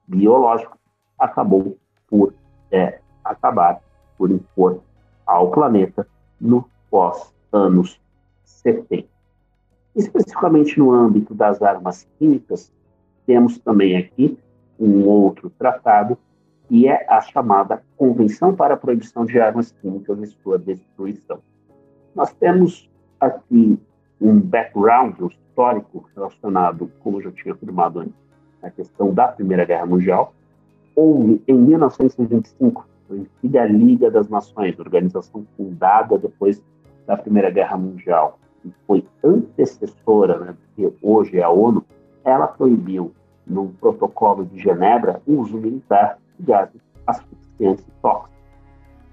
biológicas, 0.07 0.77
acabou 1.17 1.77
por 2.09 2.33
é, 2.69 2.99
acabar 3.23 3.81
por 4.17 4.29
impor 4.29 4.81
ao 5.25 5.51
planeta 5.51 6.05
no 6.39 6.69
pós-anos 6.89 8.01
70. 8.43 9.10
Especificamente 9.95 10.79
no 10.79 10.91
âmbito 10.91 11.33
das 11.33 11.61
armas 11.61 12.07
químicas, 12.17 12.71
temos 13.25 13.57
também 13.59 13.97
aqui 13.97 14.37
um 14.79 15.05
outro 15.07 15.49
tratado, 15.49 16.17
que 16.67 16.87
é 16.87 17.05
a 17.09 17.21
chamada 17.21 17.83
Convenção 17.97 18.55
para 18.55 18.73
a 18.73 18.77
Proibição 18.77 19.25
de 19.25 19.39
Armas 19.39 19.71
Químicas 19.81 20.17
e 20.19 20.27
Sua 20.41 20.57
Destruição. 20.57 21.39
Nós 22.15 22.33
temos 22.33 22.89
aqui 23.19 23.77
um 24.19 24.39
background 24.39 25.19
histórico 25.19 26.09
relacionado, 26.15 26.91
como 27.01 27.17
eu 27.17 27.23
já 27.23 27.31
tinha 27.31 27.53
afirmado 27.53 27.99
antes, 27.99 28.15
à 28.61 28.69
questão 28.69 29.13
da 29.13 29.27
Primeira 29.27 29.65
Guerra 29.65 29.85
Mundial. 29.85 30.33
Houve, 30.95 31.41
em 31.47 31.53
1925, 31.53 32.87
a 33.09 33.13
antiga 33.13 33.65
Liga 33.65 34.09
das 34.09 34.29
Nações, 34.29 34.79
organização 34.79 35.45
fundada 35.57 36.17
depois 36.17 36.61
da 37.05 37.17
Primeira 37.17 37.49
Guerra 37.49 37.77
Mundial, 37.77 38.39
que 38.61 38.73
foi 38.85 39.05
antecessora 39.23 40.39
né, 40.39 40.55
que 40.75 40.91
hoje 41.01 41.39
é 41.39 41.43
a 41.43 41.49
ONU, 41.49 41.83
ela 42.23 42.47
proibiu, 42.47 43.11
no 43.45 43.69
protocolo 43.69 44.45
de 44.45 44.59
Genebra, 44.59 45.21
o 45.25 45.39
uso 45.39 45.57
militar 45.57 46.17
de 46.37 46.45
gases 46.45 46.81
asfixiantes 47.07 47.85
e 47.85 47.91
tóxicos. 48.01 48.31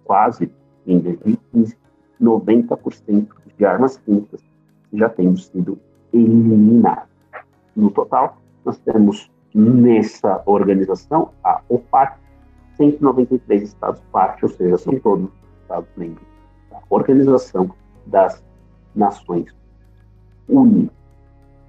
quase 0.03 0.51
em 0.85 0.99
2015, 0.99 1.77
90% 2.21 3.27
de 3.57 3.65
armas 3.65 3.97
químicas 3.97 4.41
já 4.93 5.09
têm 5.09 5.35
sido 5.35 5.79
eliminadas. 6.13 7.07
No 7.75 7.91
total, 7.91 8.37
nós 8.65 8.77
temos 8.79 9.29
nessa 9.53 10.41
organização, 10.45 11.31
a 11.43 11.61
OPAC, 11.69 12.17
193 12.75 13.63
estados 13.63 14.01
parte, 14.11 14.45
ou 14.45 14.49
seja, 14.49 14.77
são 14.77 14.99
todos 14.99 15.25
os 15.25 15.61
estados 15.61 15.89
membros 15.97 16.25
da 16.69 16.79
Organização 16.89 17.71
das 18.05 18.43
Nações 18.95 19.55
Unidas. 20.47 20.96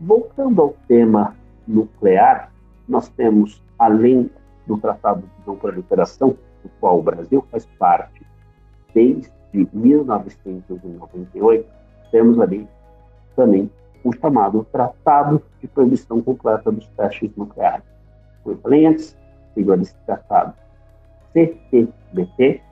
Voltando 0.01 0.63
ao 0.63 0.75
tema 0.87 1.35
nuclear, 1.67 2.53
nós 2.89 3.09
temos, 3.09 3.61
além 3.79 4.31
do 4.67 4.79
Tratado 4.79 5.23
de 5.23 5.29
Não 5.47 5.57
Proliferação, 5.57 6.37
do 6.63 6.69
qual 6.81 6.99
o 6.99 7.03
Brasil 7.03 7.45
faz 7.51 7.67
parte 7.79 8.27
desde 8.95 9.31
1998, 9.53 11.69
temos 12.11 12.39
ali 12.39 12.67
também 13.35 13.71
o 14.05 14.13
chamado 14.13 14.65
Tratado 14.71 15.43
de 15.61 15.67
Proibição 15.67 16.23
Completa 16.23 16.71
dos 16.71 16.87
Testes 16.91 17.35
Nucleares. 17.37 17.85
Foi 18.45 18.55
falei 18.57 18.87
antes, 18.87 19.19
sigla 19.55 19.77
desse 19.77 19.97
tratado 20.07 20.55
CTBT, 21.33 22.63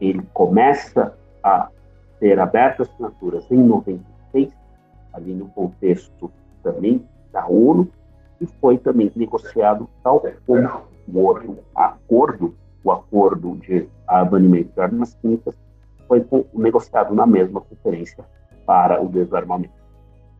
ele 0.00 0.22
começa 0.34 1.16
a 1.42 1.70
ser 2.18 2.38
aberto 2.38 2.82
assinaturas 2.82 3.50
em 3.50 3.56
96, 3.56 4.52
ali 5.12 5.32
no 5.32 5.48
contexto 5.48 6.30
também 6.66 7.06
da 7.32 7.46
ONU, 7.46 7.88
e 8.40 8.46
foi 8.60 8.76
também 8.76 9.10
negociado 9.14 9.88
tal 10.02 10.20
como 10.44 10.68
o 11.08 11.18
outro 11.20 11.58
acordo, 11.74 12.54
o 12.82 12.90
acordo 12.90 13.56
de 13.56 13.88
abanimento 14.08 14.72
de 14.74 14.80
armas 14.80 15.14
químicas, 15.14 15.56
foi 16.08 16.26
negociado 16.52 17.14
na 17.14 17.24
mesma 17.26 17.60
conferência 17.60 18.24
para 18.66 19.00
o 19.00 19.08
desarmamento. 19.08 19.74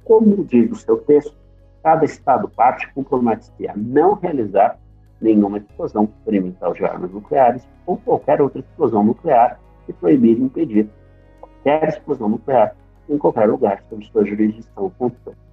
Como 0.05 0.45
diz 0.45 0.71
o 0.71 0.77
seu 0.77 0.99
texto, 0.99 1.35
cada 1.83 2.05
Estado 2.05 2.49
parte 2.49 2.93
compromete-se 2.93 3.69
a 3.69 3.77
não 3.77 4.15
realizar 4.15 4.79
nenhuma 5.21 5.59
explosão 5.59 6.05
experimental 6.05 6.73
de 6.75 6.85
armas 6.85 7.11
nucleares 7.13 7.67
ou 7.87 7.97
qualquer 7.97 8.43
outra 8.43 8.59
explosão 8.59 9.05
nuclear 9.05 9.61
e 9.89 9.93
proibir 9.93 10.37
e 10.37 10.43
impedir 10.43 10.89
qualquer 11.41 11.89
explosão 11.89 12.29
nuclear 12.29 12.77
em 13.09 13.17
qualquer 13.17 13.49
lugar 13.49 13.83
sob 13.89 14.05
sua 14.07 14.25
jurisdição 14.25 14.85
ou 14.85 14.91
controle. 14.91 15.46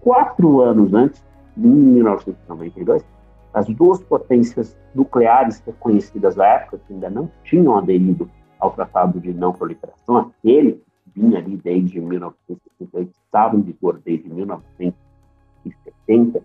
Quatro 0.00 0.60
anos 0.60 0.94
antes, 0.94 1.24
em 1.56 1.68
1992, 1.68 3.04
as 3.52 3.66
duas 3.66 4.00
potências 4.02 4.76
nucleares 4.94 5.60
reconhecidas 5.66 6.38
à 6.38 6.46
época, 6.46 6.80
que 6.86 6.92
ainda 6.92 7.10
não 7.10 7.28
tinham 7.44 7.76
aderido 7.76 8.30
ao 8.58 8.70
Tratado 8.70 9.20
de 9.20 9.32
Não 9.32 9.52
Proliferação, 9.52 10.16
aquele 10.16 10.82
vinha 11.14 11.38
ali 11.38 11.56
desde 11.56 12.00
1968, 12.00 13.12
estava 13.24 13.56
em 13.56 13.62
vigor 13.62 14.00
desde 14.04 14.28
1970, 14.28 16.42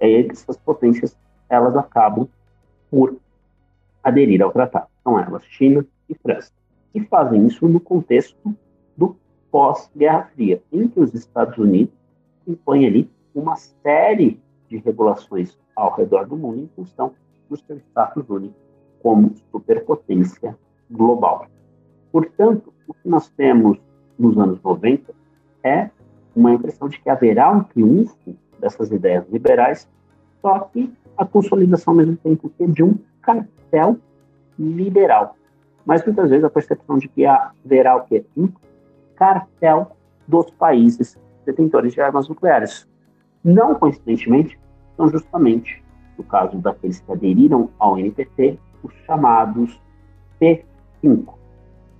é, 0.00 0.26
essas 0.26 0.56
potências 0.56 1.16
elas 1.48 1.76
acabam 1.76 2.28
por 2.90 3.16
aderir 4.02 4.42
ao 4.42 4.50
tratado. 4.50 4.88
São 5.02 5.18
elas 5.18 5.42
China 5.44 5.86
e 6.08 6.14
França. 6.14 6.52
E 6.94 7.00
fazem 7.02 7.46
isso 7.46 7.68
no 7.68 7.80
contexto 7.80 8.54
do 8.96 9.16
pós-Guerra 9.50 10.30
Fria, 10.34 10.62
em 10.72 10.88
que 10.88 11.00
os 11.00 11.12
Estados 11.14 11.58
Unidos 11.58 11.94
impõem 12.48 12.86
ali 12.86 13.10
uma 13.34 13.56
série 13.56 14.40
de 14.68 14.78
regulações 14.78 15.56
ao 15.76 15.94
redor 15.94 16.26
do 16.26 16.36
mundo 16.36 16.62
em 16.62 16.68
função 16.74 17.12
do 17.48 17.56
seu 17.56 17.76
status 17.78 18.28
único 18.28 18.54
como 19.02 19.32
superpotência 19.52 20.56
global. 20.90 21.46
Portanto, 22.10 22.72
o 22.86 22.94
que 22.94 23.08
nós 23.08 23.28
temos 23.30 23.78
nos 24.18 24.36
anos 24.38 24.60
90 24.62 25.14
é 25.62 25.90
uma 26.34 26.52
impressão 26.52 26.88
de 26.88 27.00
que 27.00 27.08
haverá 27.08 27.50
um 27.50 27.62
triunfo 27.62 28.36
dessas 28.58 28.90
ideias 28.90 29.28
liberais, 29.30 29.88
só 30.40 30.60
que 30.60 30.92
a 31.16 31.24
consolidação 31.24 31.92
ao 31.92 31.96
mesmo 31.96 32.16
tempo 32.16 32.50
que 32.50 32.66
de 32.66 32.82
um 32.82 32.96
cartel 33.22 33.98
liberal. 34.58 35.36
Mas 35.84 36.04
muitas 36.04 36.30
vezes 36.30 36.44
a 36.44 36.50
percepção 36.50 36.98
de 36.98 37.08
que 37.08 37.24
haverá 37.24 37.96
o 37.96 38.04
quê? 38.04 38.24
Um 38.36 38.48
cartel 39.16 39.92
dos 40.26 40.50
países 40.50 41.18
detentores 41.48 41.94
de 41.94 42.00
armas 42.00 42.28
nucleares. 42.28 42.86
Não 43.42 43.74
coincidentemente, 43.74 44.58
são 44.96 45.08
justamente, 45.08 45.82
no 46.16 46.24
caso 46.24 46.58
daqueles 46.58 47.00
que 47.00 47.10
aderiram 47.10 47.70
ao 47.78 47.98
NPT, 47.98 48.58
os 48.82 48.92
chamados 49.06 49.80
P5, 50.40 51.34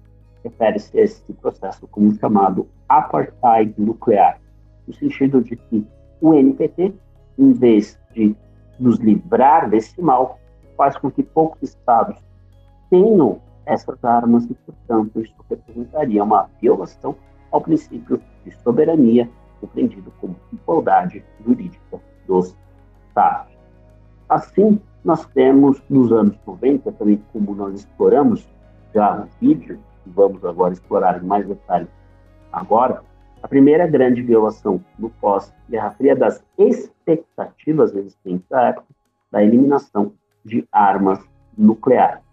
refere-se 0.44 1.00
a 1.00 1.04
esse 1.04 1.34
processo 1.34 1.88
como 1.88 2.14
chamado 2.16 2.68
apartheid 2.88 3.74
nuclear, 3.78 4.40
no 4.88 4.94
sentido 4.94 5.42
de 5.42 5.56
que 5.56 5.86
o 6.22 6.34
NPT, 6.34 6.94
em 7.38 7.54
vez 7.54 8.00
de 8.14 8.36
nos 8.80 9.00
livrar 9.00 9.70
desse 9.70 10.02
mal, 10.02 10.40
faz 10.76 10.98
com 10.98 11.10
que 11.12 11.24
poucos 11.24 11.62
estados 11.62 12.18
tenham 12.90 13.42
essas 13.66 14.04
armas 14.04 14.46
e, 14.46 14.54
portanto, 14.54 15.20
isso 15.22 15.34
representaria 15.50 16.24
uma 16.24 16.50
violação 16.62 17.16
ao 17.52 17.62
princípio 17.62 18.22
de 18.44 18.52
soberania, 18.64 19.30
compreendido 19.60 20.12
como 20.20 20.36
igualdade 20.54 21.24
jurídica 21.46 22.00
dos 22.28 22.56
estados. 23.08 23.54
Assim, 24.30 24.80
nós 25.04 25.26
temos 25.28 25.82
nos 25.90 26.12
anos 26.12 26.38
90, 26.46 26.92
também 26.94 27.24
como 27.32 27.56
nós 27.56 27.74
exploramos 27.76 28.48
já 28.94 29.16
no 29.16 29.28
vídeo, 29.40 29.80
e 30.06 30.10
vamos 30.10 30.44
agora 30.46 30.74
explorar 30.74 31.22
em 31.22 31.26
mais 31.26 31.48
detalhes 31.48 31.90
agora, 32.52 33.04
a 33.44 33.48
primeira 33.48 33.86
grande 33.86 34.22
violação 34.22 34.84
no 34.98 35.10
pós-Guerra 35.10 35.92
Fria 35.92 36.16
das 36.16 36.44
expectativas 36.58 37.96
existentes 37.96 38.52
à 38.52 38.70
época 38.70 38.88
da 39.32 39.44
eliminação 39.44 40.14
de 40.46 40.66
armas 40.72 41.20
nucleares. 41.58 42.24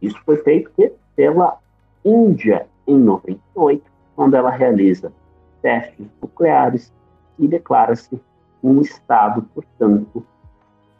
Isso 0.00 0.18
foi 0.24 0.38
feito 0.38 0.72
pela 1.14 1.58
Índia 2.04 2.66
em 2.86 2.98
98, 2.98 3.84
quando 4.16 4.34
ela 4.34 4.50
realiza 4.50 5.12
testes 5.60 6.06
nucleares 6.20 6.92
e 7.38 7.46
declara-se 7.46 8.20
um 8.62 8.80
Estado, 8.80 9.42
portanto, 9.54 10.24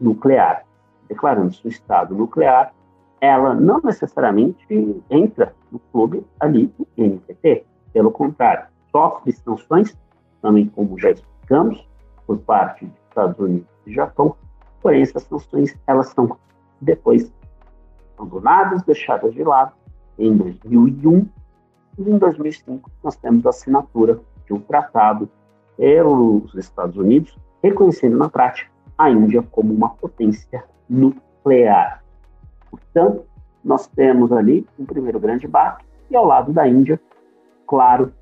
nuclear. 0.00 0.64
Declarando-se 1.08 1.66
um 1.66 1.70
Estado 1.70 2.14
nuclear, 2.14 2.72
ela 3.20 3.54
não 3.54 3.80
necessariamente 3.82 5.02
entra 5.10 5.54
no 5.70 5.78
clube 5.78 6.24
ali 6.40 6.66
do 6.78 6.86
NPT. 6.96 7.64
Pelo 7.92 8.10
contrário, 8.10 8.66
sofre 8.90 9.32
sanções, 9.32 9.96
também 10.40 10.66
como 10.66 10.98
já 10.98 11.10
explicamos, 11.10 11.86
por 12.26 12.38
parte 12.38 12.86
dos 12.86 12.96
Estados 13.08 13.38
Unidos 13.38 13.68
e 13.86 13.92
Japão, 13.92 14.36
porém 14.82 15.02
essas 15.02 15.22
sanções 15.22 15.76
elas 15.86 16.08
são 16.08 16.36
depois 16.80 17.32
abandonadas, 18.18 18.82
deixadas 18.82 19.32
de 19.32 19.44
lado 19.44 19.72
em 20.18 20.36
2001 20.36 21.28
e 21.98 22.10
em 22.10 22.18
2005 22.18 22.90
nós 23.02 23.16
temos 23.16 23.46
a 23.46 23.50
assinatura 23.50 24.20
de 24.46 24.52
um 24.52 24.60
tratado 24.60 25.28
pelos 25.76 26.54
Estados 26.54 26.96
Unidos 26.96 27.36
reconhecendo 27.62 28.16
na 28.16 28.28
prática 28.28 28.70
a 28.98 29.10
Índia 29.10 29.42
como 29.42 29.72
uma 29.72 29.90
potência 29.90 30.64
nuclear. 30.88 32.02
Portanto, 32.70 33.24
nós 33.64 33.86
temos 33.86 34.32
ali 34.32 34.66
um 34.78 34.84
primeiro 34.84 35.18
grande 35.20 35.46
barco 35.46 35.84
e 36.10 36.16
ao 36.16 36.26
lado 36.26 36.52
da 36.52 36.68
Índia, 36.68 37.00
claro, 37.66 38.12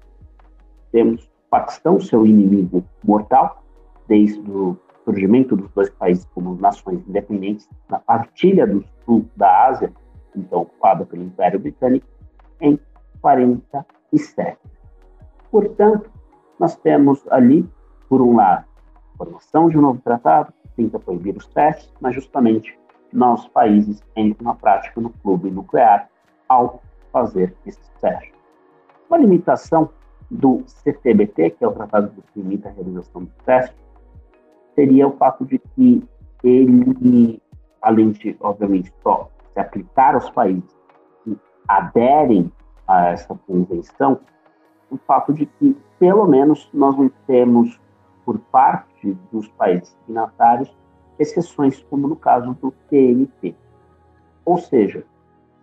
temos 0.93 1.25
o 1.25 1.51
Paquistão, 1.51 2.01
seu 2.01 2.27
inimigo 2.27 2.85
mortal, 3.03 3.63
desde 4.07 4.39
o 4.51 4.77
surgimento 5.05 5.57
dos 5.57 5.71
dois 5.73 5.91
países 5.91 6.25
como 6.35 6.55
nações 6.57 7.07
independentes 7.09 7.69
na 7.89 7.99
partilha 7.99 8.67
do 8.67 8.85
sul 9.05 9.27
da 9.37 9.67
Ásia, 9.67 9.93
então 10.37 10.63
ocupada 10.63 11.05
pelo 11.05 11.23
Império 11.23 11.59
Britânico, 11.59 12.07
em 12.61 12.79
47. 13.21 14.59
Portanto, 15.51 16.11
nós 16.59 16.77
temos 16.77 17.27
ali, 17.31 17.69
por 18.09 18.21
um 18.21 18.37
lado, 18.37 18.65
a 19.15 19.17
formação 19.17 19.69
de 19.69 19.79
um 19.79 19.81
novo 19.81 20.01
tratado, 20.03 20.53
tenta 20.77 20.99
proibir 20.99 21.37
os 21.37 21.47
testes, 21.49 21.93
mas 22.01 22.15
justamente 22.15 22.79
nossos 23.13 23.49
países 23.49 24.03
entram 24.17 24.45
na 24.45 24.55
prática 24.55 25.01
no 25.01 25.11
clube 25.11 25.51
nuclear 25.51 26.09
ao 26.49 26.81
fazer 27.13 27.55
esses 27.67 27.89
testes. 28.01 28.39
Uma 29.09 29.19
limitação 29.19 29.91
do 30.31 30.63
CTBT, 30.67 31.51
que 31.51 31.65
é 31.65 31.69
o 31.69 31.73
tratado 31.73 32.11
que 32.11 32.41
limita 32.41 32.69
a 32.69 32.73
realização 32.73 33.25
dos 33.25 33.35
testes, 33.45 33.77
seria 34.75 35.09
o 35.09 35.17
fato 35.17 35.45
de 35.45 35.59
que 35.59 36.03
ele, 36.43 37.43
além 37.83 38.11
de, 38.11 38.37
obviamente, 38.41 38.93
só 39.03 39.29
se 39.53 39.61
aplicar 39.61 40.15
aos 40.15 40.31
países 40.31 40.77
que 41.25 41.37
aderem 41.69 42.51
a 42.87 43.09
essa 43.09 43.35
convenção, 43.47 44.21
o 44.91 44.97
fato 44.99 45.33
de 45.33 45.47
que, 45.47 45.77
pelo 45.99 46.27
menos, 46.27 46.69
nós 46.73 46.97
não 46.97 47.11
temos, 47.27 47.81
por 48.25 48.39
parte 48.39 49.17
dos 49.33 49.49
países 49.49 49.97
signatários, 50.07 50.75
exceções, 51.19 51.83
como 51.91 52.09
no 52.09 52.17
caso 52.17 52.55
do 52.55 52.71
TNP. 52.89 53.55
Ou 54.45 54.59
seja, 54.59 55.05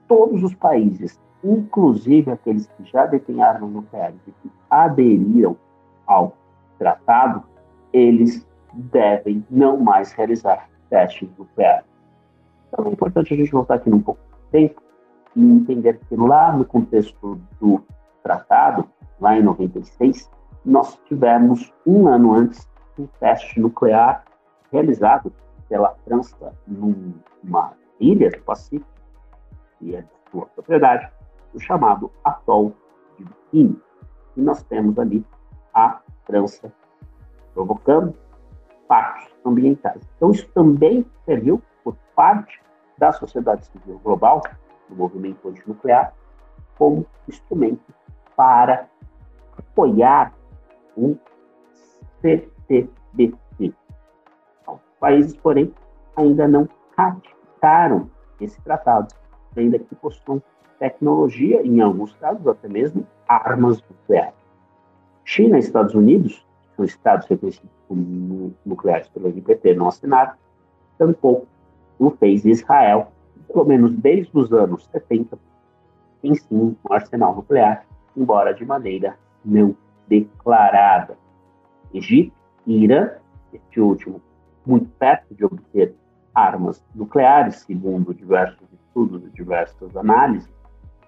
todos 0.08 0.44
os 0.44 0.54
países, 0.54 1.20
inclusive 1.44 2.32
aqueles 2.32 2.68
que 2.68 2.86
já 2.86 3.06
detêm 3.06 3.42
armas 3.42 3.70
nucleares 3.70 4.20
e 4.28 4.32
que 4.32 4.52
aderiram 4.70 5.58
ao 6.06 6.34
tratado, 6.78 7.44
eles 7.92 8.48
devem 8.78 9.46
não 9.50 9.78
mais 9.78 10.12
realizar 10.12 10.70
testes 10.90 11.30
nucleares. 11.38 11.86
Então 12.68 12.86
é 12.86 12.90
importante 12.90 13.34
a 13.34 13.38
gente 13.38 13.52
voltar 13.52 13.76
aqui 13.76 13.90
num 13.90 14.02
pouco 14.02 14.22
de 14.22 14.52
tempo 14.52 14.82
e 15.36 15.42
entender 15.42 16.00
que 16.08 16.16
lá 16.16 16.52
no 16.52 16.66
contexto 16.66 17.40
do 17.60 17.84
tratado, 18.24 18.88
lá 19.20 19.38
em 19.38 19.44
96, 19.44 20.30
nós 20.66 21.00
tivemos 21.06 21.74
um 21.86 22.08
ano 22.08 22.34
antes 22.34 22.68
um 23.00 23.08
teste 23.20 23.60
nuclear 23.60 24.26
realizado 24.72 25.32
pela 25.70 25.96
França 26.06 26.54
numa 26.66 27.74
ilha 28.00 28.30
do 28.32 28.42
Pacífico, 28.42 28.90
que 29.78 29.96
é 29.96 30.02
de 30.02 30.10
sua 30.32 30.46
propriedade, 30.48 31.10
o 31.54 31.60
chamado 31.60 32.12
atol 32.24 32.74
de 33.18 33.26
Bikini. 33.26 33.80
E 34.36 34.42
nós 34.42 34.64
temos 34.64 34.98
ali 34.98 35.26
a 35.74 36.00
França 36.26 36.72
provocando 37.54 38.16
impactos 38.88 39.30
ambientais. 39.46 40.02
Então, 40.16 40.32
isso 40.32 40.48
também 40.54 41.06
serviu 41.26 41.62
por 41.84 41.96
parte 42.16 42.62
da 42.98 43.12
sociedade 43.12 43.66
civil 43.66 44.00
global, 44.04 44.42
do 44.90 44.96
movimento 44.96 45.48
antinuclear, 45.48 46.14
como 46.78 47.06
instrumento 47.28 47.94
para 48.36 48.88
apoiar 49.58 50.34
o 50.96 51.18
CTBT. 52.22 52.88
Então, 53.60 54.80
países, 55.00 55.36
porém, 55.36 55.74
ainda 56.16 56.48
não 56.48 56.68
ratificaram 56.98 58.10
esse 58.40 58.60
tratado, 58.62 59.14
ainda 59.56 59.78
que 59.78 59.96
possuam 59.96 60.42
tecnologia, 60.80 61.62
em 61.66 61.82
alguns 61.82 62.14
casos 62.16 62.48
até 62.48 62.68
mesmo 62.68 63.06
armas 63.28 63.84
nucleares. 63.90 64.34
China 65.26 65.58
e 65.58 65.60
Estados 65.60 65.94
Unidos 65.94 66.46
são 66.76 66.86
estados 66.86 67.28
reconhecidos 67.28 67.76
como 67.88 68.02
nucleares 68.66 69.08
pelo 69.10 69.28
NPT 69.28 69.76
não 69.76 69.88
assinaram, 69.88 70.34
tampouco 70.98 71.48
o 72.00 72.12
fez 72.12 72.46
Israel, 72.46 73.12
pelo 73.52 73.66
menos 73.66 73.94
desde 73.94 74.32
os 74.38 74.52
anos 74.54 74.86
70, 74.92 75.38
tem 76.22 76.36
sim 76.36 76.48
um 76.52 76.76
arsenal 76.90 77.36
nuclear, 77.36 77.86
embora 78.16 78.54
de 78.54 78.66
maneira 78.66 79.18
não 79.44 79.76
declarada. 80.08 81.18
Egito 81.94 82.34
e 82.66 82.84
Irã, 82.84 83.12
este 83.54 83.80
último 83.80 84.22
muito 84.66 84.90
perto 85.00 85.34
de 85.34 85.46
obter 85.46 85.96
armas 86.36 86.84
nucleares, 86.94 87.58
segundo 87.66 88.14
diversos 88.14 88.68
estudos 88.74 89.24
e 89.24 89.30
diversas 89.30 89.96
análises, 89.96 90.52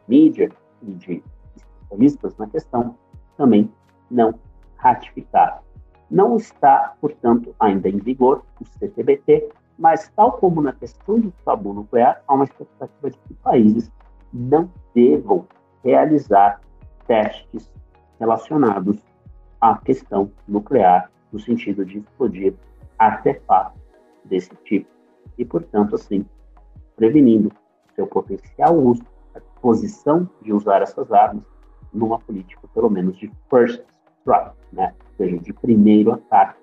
mídia 0.08 0.49
e 0.82 0.91
de 0.93 1.23
especialistas 1.56 2.38
na 2.38 2.47
questão, 2.47 2.95
também 3.38 3.71
não 4.10 4.34
ratificado. 4.78 5.68
Não 6.09 6.37
está, 6.37 6.95
portanto, 6.99 7.55
ainda 7.59 7.87
em 7.87 7.97
vigor 7.97 8.43
o 8.59 8.65
CTBT, 8.65 9.49
mas, 9.77 10.09
tal 10.15 10.33
como 10.33 10.61
na 10.61 10.73
questão 10.73 11.19
do 11.19 11.31
tabu 11.45 11.73
nuclear, 11.73 12.21
há 12.27 12.33
uma 12.33 12.43
expectativa 12.43 13.09
de 13.11 13.17
que 13.19 13.33
países 13.35 13.91
não 14.33 14.69
devam 14.93 15.47
realizar 15.83 16.59
testes 17.07 17.71
relacionados 18.19 18.97
à 19.61 19.77
questão 19.77 20.31
nuclear, 20.47 21.11
no 21.31 21.39
sentido 21.39 21.85
de 21.85 21.99
explodir 21.99 22.53
artefatos 22.97 23.81
desse 24.25 24.53
tipo. 24.65 24.89
E, 25.37 25.45
portanto, 25.45 25.95
assim, 25.95 26.25
prevenindo 26.95 27.51
seu 27.95 28.07
potencial 28.07 28.75
uso, 28.75 29.03
a 29.35 29.39
disposição 29.39 30.29
de 30.41 30.51
usar 30.51 30.81
essas 30.81 31.11
armas 31.11 31.43
numa 31.93 32.19
política, 32.19 32.67
pelo 32.73 32.89
menos, 32.89 33.17
de 33.17 33.31
first 33.49 33.81
strike, 34.19 34.55
né? 34.73 34.93
ou 34.99 35.15
seja, 35.17 35.38
de 35.39 35.53
primeiro 35.53 36.12
ataque, 36.12 36.60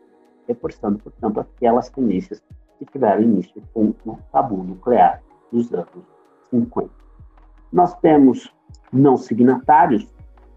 reforçando, 0.46 0.98
portanto, 0.98 1.40
aquelas 1.40 1.88
tendências 1.90 2.42
que 2.78 2.84
tiveram 2.86 3.22
início 3.22 3.62
com 3.72 3.94
o 4.04 4.18
tabu 4.32 4.62
nuclear 4.62 5.22
dos 5.50 5.72
anos 5.72 5.88
50. 6.50 6.90
Nós 7.72 7.94
temos 8.00 8.54
não 8.92 9.16
signatários, 9.16 10.06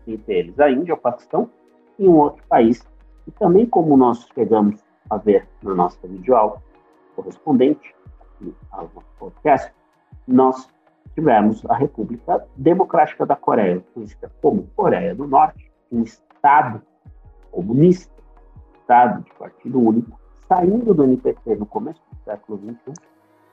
entre 0.08 0.40
eles 0.40 0.60
a 0.60 0.70
Índia, 0.70 0.94
o 0.94 0.98
Paquistão, 0.98 1.50
e 1.98 2.08
um 2.08 2.16
outro 2.18 2.44
país, 2.48 2.88
e 3.28 3.32
também 3.32 3.66
como 3.66 3.98
nós 3.98 4.28
chegamos 4.34 4.84
a 5.10 5.18
ver 5.18 5.48
na 5.62 5.76
nossa 5.76 6.08
videoaula 6.08 6.62
correspondente 7.16 7.94
ao 8.72 8.90
podcast, 9.18 9.74
nós 10.28 10.70
tivemos 11.14 11.66
a 11.66 11.76
República 11.76 12.46
Democrática 12.56 13.26
da 13.26 13.36
Coreia, 13.36 13.84
conhecida 13.94 14.32
como 14.42 14.70
Coreia 14.76 15.14
do 15.14 15.28
Norte, 15.28 15.70
um 15.92 16.04
Estado 16.40 16.82
comunista, 17.52 18.14
Estado 18.80 19.24
de 19.24 19.34
partido 19.34 19.78
único, 19.78 20.18
saindo 20.48 20.94
do 20.94 21.04
NPT 21.04 21.58
no 21.58 21.66
começo 21.66 22.02
do 22.10 22.18
século 22.24 22.58
XXI 22.58 22.94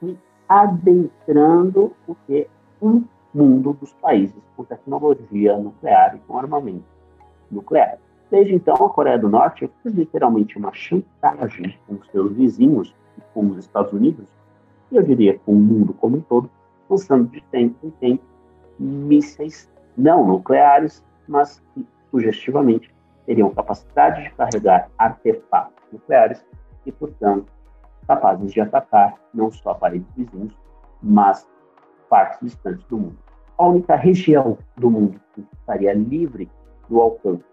e 0.03 0.18
adentrando 0.49 1.92
o 2.07 2.14
que 2.14 2.46
um 2.81 3.05
mundo 3.35 3.72
dos 3.72 3.92
países 3.94 4.40
com 4.57 4.62
tecnologia 4.62 5.59
nuclear 5.59 6.14
e 6.14 6.20
com 6.20 6.38
armamento 6.38 6.85
nuclear. 7.51 7.99
Desde 8.31 8.55
então, 8.55 8.77
a 8.77 8.88
Coreia 8.88 9.18
do 9.18 9.29
Norte 9.29 9.68
fez 9.83 9.94
literalmente 9.94 10.57
uma 10.57 10.72
chantagem 10.72 11.77
com 11.88 11.99
seus 12.12 12.33
vizinhos 12.35 12.94
com 13.35 13.49
os 13.49 13.59
Estados 13.59 13.92
Unidos, 13.92 14.29
e 14.92 14.96
eu 14.96 15.03
diria 15.03 15.40
com 15.40 15.53
o 15.53 15.57
mundo 15.57 15.92
como 15.92 16.18
um 16.18 16.20
todo, 16.20 16.49
lançando 16.88 17.29
de 17.31 17.42
tempo 17.51 17.75
em 17.85 17.90
tempo 17.90 18.22
mísseis 18.79 19.68
não 19.96 20.25
nucleares, 20.25 21.05
mas 21.27 21.61
que 21.75 21.85
sugestivamente 22.17 22.91
teriam 23.27 23.51
capacidade 23.51 24.23
de 24.23 24.31
carregar 24.31 24.89
artefatos 24.97 25.85
nucleares 25.93 26.45
e, 26.87 26.93
portanto, 26.93 27.53
capazes 28.07 28.53
de 28.53 28.61
atacar 28.61 29.15
não 29.35 29.51
só 29.51 29.75
países 29.75 30.09
vizinhos, 30.17 30.57
mas 31.03 31.47
partes 32.09 32.39
distantes 32.41 32.85
do 32.87 32.97
mundo. 32.97 33.19
A 33.59 33.67
única 33.67 33.97
região 33.97 34.57
do 34.77 34.91
mundo 34.91 35.21
que 35.35 35.45
estaria 35.53 35.93
livre 35.93 36.51
do 36.89 37.01
alcance 37.01 37.45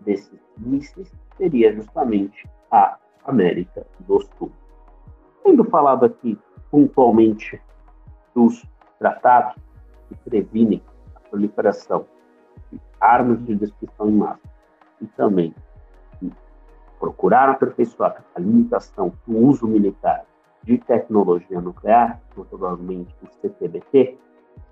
desses 0.00 0.38
mísseis 0.58 1.10
seria 1.36 1.72
justamente 1.72 2.48
a 2.70 2.98
América 3.24 3.86
do 4.00 4.20
Sul. 4.20 4.52
Tendo 5.44 5.64
falado 5.64 6.04
aqui 6.04 6.38
pontualmente 6.70 7.60
dos 8.34 8.64
tratados 8.98 9.54
que 10.08 10.14
previnem 10.28 10.82
a 11.14 11.20
proliferação 11.20 12.04
armas 13.00 13.44
de 13.44 13.54
destruição 13.54 14.08
em 14.08 14.16
massa 14.16 14.40
e 15.00 15.06
também 15.06 15.54
procurar 16.98 17.48
aperfeiçoar 17.48 18.22
a 18.34 18.40
limitação 18.40 19.12
do 19.26 19.38
uso 19.38 19.66
militar 19.66 20.24
de 20.62 20.76
tecnologia 20.76 21.60
nuclear, 21.60 22.20
provavelmente 22.34 23.14
o 23.22 23.26
CTBT, 23.40 24.18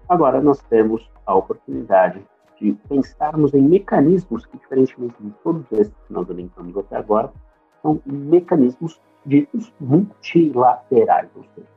Agora 0.08 0.40
nós 0.40 0.62
temos 0.62 1.06
a 1.26 1.34
oportunidade 1.34 2.24
de 2.58 2.72
pensarmos 2.88 3.52
em 3.52 3.60
mecanismos 3.60 4.46
que, 4.46 4.56
diferentemente 4.56 5.14
de 5.20 5.30
todos 5.44 5.70
esses 5.72 5.92
que 6.06 6.12
nós 6.12 6.28
orientamos 6.30 6.76
até 6.78 6.96
agora, 6.96 7.30
são 7.82 8.00
mecanismos 8.06 8.98
ditos 9.26 9.70
multilaterais, 9.78 11.28
ou 11.36 11.44
seja, 11.54 11.68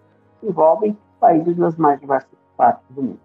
envolvem 0.42 0.98
países 1.20 1.58
das 1.58 1.76
mais 1.76 2.00
diversas 2.00 2.40
partes 2.56 2.86
do 2.92 3.04
mundo. 3.04 3.20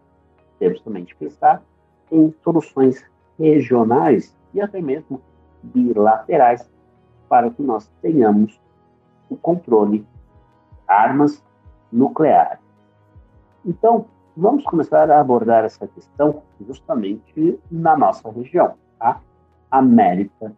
Temos 0.58 0.80
também 0.80 1.04
de 1.04 1.14
pensar 1.14 1.62
em 2.10 2.34
soluções 2.42 3.04
regionais 3.38 4.36
e 4.54 4.60
até 4.60 4.80
mesmo 4.80 5.20
bilaterais 5.62 6.68
para 7.28 7.50
que 7.50 7.62
nós 7.62 7.90
tenhamos 8.00 8.60
o 9.28 9.36
controle 9.36 10.00
de 10.00 10.06
armas 10.86 11.42
nucleares. 11.92 12.60
Então, 13.64 14.06
vamos 14.36 14.64
começar 14.64 15.10
a 15.10 15.20
abordar 15.20 15.64
essa 15.64 15.86
questão 15.88 16.42
justamente 16.66 17.58
na 17.70 17.96
nossa 17.96 18.30
região, 18.30 18.74
a 19.00 19.18
América 19.70 20.52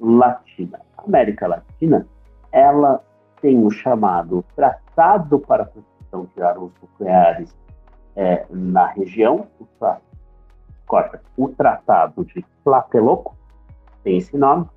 Latina. 0.00 0.80
A 0.96 1.02
América 1.04 1.46
Latina, 1.46 2.06
ela 2.50 3.04
tem 3.40 3.64
o 3.64 3.70
chamado 3.70 4.44
Tratado 4.56 5.38
para 5.38 5.64
a 5.64 5.66
Proteção 5.66 6.28
de 6.34 6.42
Armas 6.42 6.70
Nucleares 6.80 7.54
é, 8.16 8.46
na 8.50 8.86
região, 8.86 9.46
o, 9.60 9.66
o 11.36 11.48
Tratado 11.48 12.24
de 12.24 12.44
Tlatelolco, 12.62 13.36
tem 14.02 14.18
esse 14.18 14.36
nome, 14.36 14.68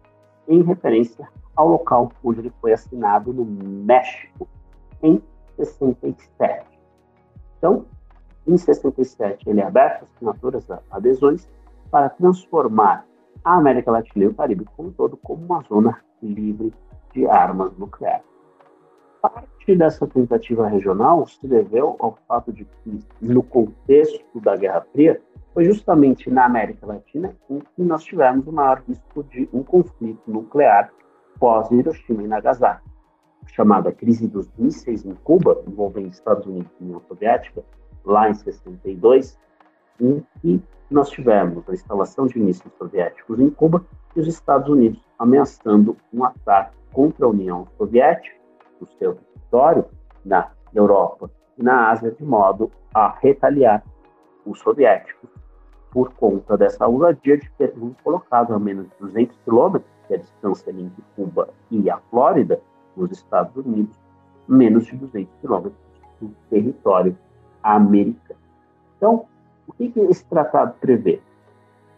em 0.48 0.62
referência 0.64 1.28
ao 1.56 1.68
local 1.68 2.12
onde 2.24 2.40
ele 2.40 2.54
foi 2.62 2.72
assinado 2.72 3.34
no 3.34 3.44
México, 3.44 4.48
em 5.02 5.22
67. 5.58 6.66
Então, 7.58 7.86
em 8.48 8.58
67, 8.58 9.50
ele 9.50 9.60
é 9.60 9.66
aberto 9.66 10.04
às 10.04 10.12
assinaturas, 10.14 10.68
adesões, 10.90 11.50
para 11.92 12.10
transformar 12.10 13.06
a 13.44 13.58
América 13.58 13.92
Latina 13.92 14.26
e 14.26 14.28
o 14.28 14.34
Caribe 14.34 14.66
como 14.76 14.90
um 14.90 14.92
todo 14.92 15.18
como 15.18 15.44
uma 15.46 15.62
zona 15.64 16.00
livre 16.22 16.74
de 17.14 17.28
armas 17.28 17.76
nucleares. 17.78 18.26
Parte 19.22 19.76
dessa 19.76 20.06
tentativa 20.08 20.68
regional 20.68 21.26
se 21.28 21.46
deveu 21.48 21.96
ao 22.00 22.18
fato 22.28 22.54
de 22.54 22.66
que, 22.66 23.00
no 23.22 23.44
contexto 23.44 24.40
da 24.40 24.56
Guerra 24.56 24.86
Fria, 24.92 25.22
foi 25.58 25.65
justamente 25.65 26.30
na 26.30 26.46
América 26.46 26.86
Latina 26.86 27.36
em 27.50 27.58
que 27.58 27.82
nós 27.82 28.04
tivemos 28.04 28.46
o 28.46 28.52
maior 28.52 28.84
risco 28.88 29.24
de 29.24 29.50
um 29.52 29.63
conflito 29.63 30.22
nuclear 30.28 30.93
pós 31.39 31.72
Hiroshima 31.72 32.22
e 32.22 32.28
Nagasaki. 32.28 32.88
Chamada 33.48 33.91
crise 33.91 34.28
dos 34.28 34.48
mísseis 34.56 35.04
em 35.04 35.15
Cuba, 35.24 35.63
envolvendo 35.67 36.12
Estados 36.12 36.46
Unidos 36.46 36.72
e 36.80 36.84
União 36.84 37.02
Soviética, 37.08 37.63
lá 38.06 38.30
em 38.30 38.36
62, 38.36 39.36
em 40.00 40.24
que 40.39 40.62
nós 40.91 41.10
tivemos 41.10 41.67
a 41.67 41.74
instalação 41.74 42.28
de 42.28 42.38
mísseis 42.38 42.72
soviéticos 42.78 43.39
em 43.39 43.50
Cuba 43.50 43.84
e 44.15 44.20
os 44.20 44.28
Estados 44.28 44.70
Unidos 44.70 45.02
ameaçando 45.17 45.98
um 46.13 46.24
ataque 46.24 46.78
contra 46.93 47.26
a 47.26 47.30
União 47.30 47.65
Soviética, 47.80 48.38
no 48.80 48.86
seu 49.00 49.15
território, 49.15 49.86
na 50.24 50.52
Europa 50.76 51.32
e 51.58 51.63
na 51.63 51.89
Ásia, 51.89 52.12
de 52.12 52.24
modo 52.24 52.72
a 52.93 53.10
retaliar 53.10 53.84
os 54.46 54.60
soviéticos 54.60 55.37
por 55.98 56.14
conta 56.14 56.56
dessa 56.56 56.88
ousadia 56.88 57.40
de 57.40 57.50
ter 57.58 57.74
colocado 58.04 58.54
a 58.54 58.60
menos 58.60 58.88
de 58.88 58.96
200 59.00 59.36
quilômetros, 59.44 59.92
que 60.08 60.14
é 60.14 60.18
a 60.18 60.20
distância 60.20 60.70
entre 60.70 61.04
Cuba 61.16 61.50
e 61.72 61.90
a 61.90 61.98
Flórida, 62.12 62.62
nos 62.96 63.10
Estados 63.10 63.56
Unidos, 63.66 64.00
menos 64.48 64.86
de 64.86 64.96
200 64.96 65.34
quilômetros 65.42 65.74
do 66.22 66.30
território 66.52 67.18
América. 67.64 68.36
Então, 68.96 69.26
o 69.68 69.74
que, 69.74 69.90
que 69.90 70.00
esse 70.02 70.24
tratado 70.26 70.76
prevê? 70.80 71.20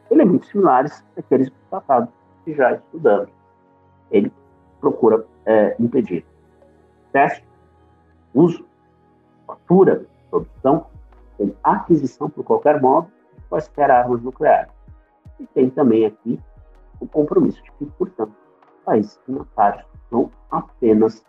Elementos 0.10 0.48
similares 0.48 1.04
àqueles 1.18 1.52
tratados 1.70 2.10
que 2.46 2.54
já 2.54 2.76
estudamos. 2.76 3.28
Ele 4.12 4.32
procura 4.80 5.26
é, 5.46 5.76
impedir 5.78 6.26
teste, 7.12 7.46
uso, 8.34 8.66
fatura, 9.46 10.06
produção, 10.30 10.86
aquisição 11.66 12.30
por 12.30 12.46
qualquer 12.46 12.82
modo 12.82 13.19
quaisquer 13.50 13.90
armas 13.92 14.22
nucleares. 14.22 14.72
E 15.40 15.48
tem 15.48 15.70
também 15.70 16.06
aqui 16.06 16.40
o 17.00 17.08
compromisso 17.08 17.62
de 17.64 17.72
que, 17.72 17.86
portanto, 17.98 18.34
países 18.86 19.20
signatários 19.26 19.86
vão 20.12 20.32
apenas 20.52 21.24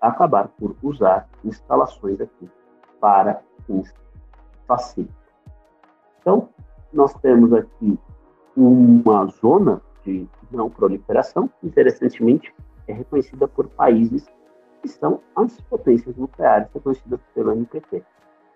acabar 0.00 0.48
por 0.48 0.74
usar 0.82 1.28
instalações 1.44 2.20
aqui 2.20 2.50
para 3.00 3.42
fins 3.66 3.92
pacíficos. 4.66 5.14
Então, 6.20 6.48
nós 6.92 7.12
temos 7.14 7.52
aqui 7.52 7.98
uma 8.56 9.26
zona 9.26 9.80
de 10.04 10.28
não 10.50 10.68
proliferação, 10.68 11.48
que 11.60 11.66
interessantemente 11.66 12.54
é 12.88 12.92
reconhecida 12.92 13.46
por 13.46 13.68
países 13.68 14.26
que 14.82 14.88
são 14.88 15.20
as 15.36 15.60
potências 15.62 16.16
nucleares 16.16 16.68
reconhecidas 16.72 17.20
pelo 17.34 17.52
NPT. 17.52 18.02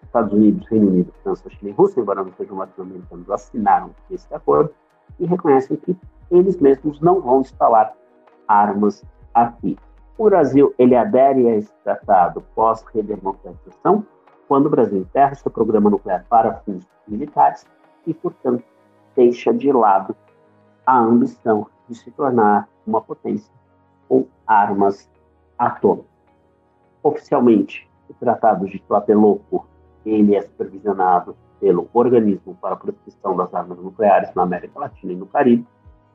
Estados 0.04 0.32
Unidos, 0.32 0.66
Reino 0.68 0.88
Unido, 0.88 1.12
França, 1.22 1.48
Chile 1.50 1.70
e 1.70 1.74
Rússia, 1.74 2.00
embora 2.00 2.22
não 2.22 2.32
sejam 2.32 2.56
latino-americanos, 2.56 3.30
assinaram 3.30 3.90
esse 4.10 4.32
acordo 4.34 4.70
e 5.18 5.26
reconhecem 5.26 5.76
que 5.76 5.96
eles 6.30 6.58
mesmos 6.58 7.00
não 7.00 7.20
vão 7.20 7.40
instalar 7.40 7.94
armas 8.48 9.04
aqui. 9.32 9.78
O 10.16 10.24
Brasil 10.24 10.74
ele 10.78 10.94
adere 10.94 11.48
a 11.48 11.56
esse 11.56 11.72
tratado 11.82 12.42
pós-redemocratização 12.54 14.06
quando 14.46 14.66
o 14.66 14.70
Brasil 14.70 14.98
enterra 14.98 15.34
seu 15.34 15.50
programa 15.50 15.90
nuclear 15.90 16.24
para 16.28 16.54
fins 16.60 16.86
militares 17.08 17.66
e, 18.06 18.14
portanto, 18.14 18.62
deixa 19.16 19.52
de 19.52 19.72
lado 19.72 20.14
a 20.86 20.98
ambição 20.98 21.66
de 21.88 21.94
se 21.94 22.10
tornar 22.10 22.68
uma 22.86 23.00
potência 23.00 23.52
com 24.08 24.26
armas 24.46 25.08
atômicas. 25.58 26.10
Oficialmente, 27.02 27.88
o 28.08 28.14
Tratado 28.14 28.66
de 28.66 28.78
Tlatelolco 28.80 29.66
ele 30.04 30.34
é 30.34 30.42
supervisionado 30.42 31.36
pelo 31.60 31.88
Organismo 31.92 32.56
para 32.60 32.74
a 32.74 32.76
Proteção 32.76 33.36
das 33.36 33.52
Armas 33.54 33.78
Nucleares 33.78 34.34
na 34.34 34.42
América 34.42 34.78
Latina 34.78 35.12
e 35.12 35.16
no 35.16 35.26
Caribe, 35.26 35.66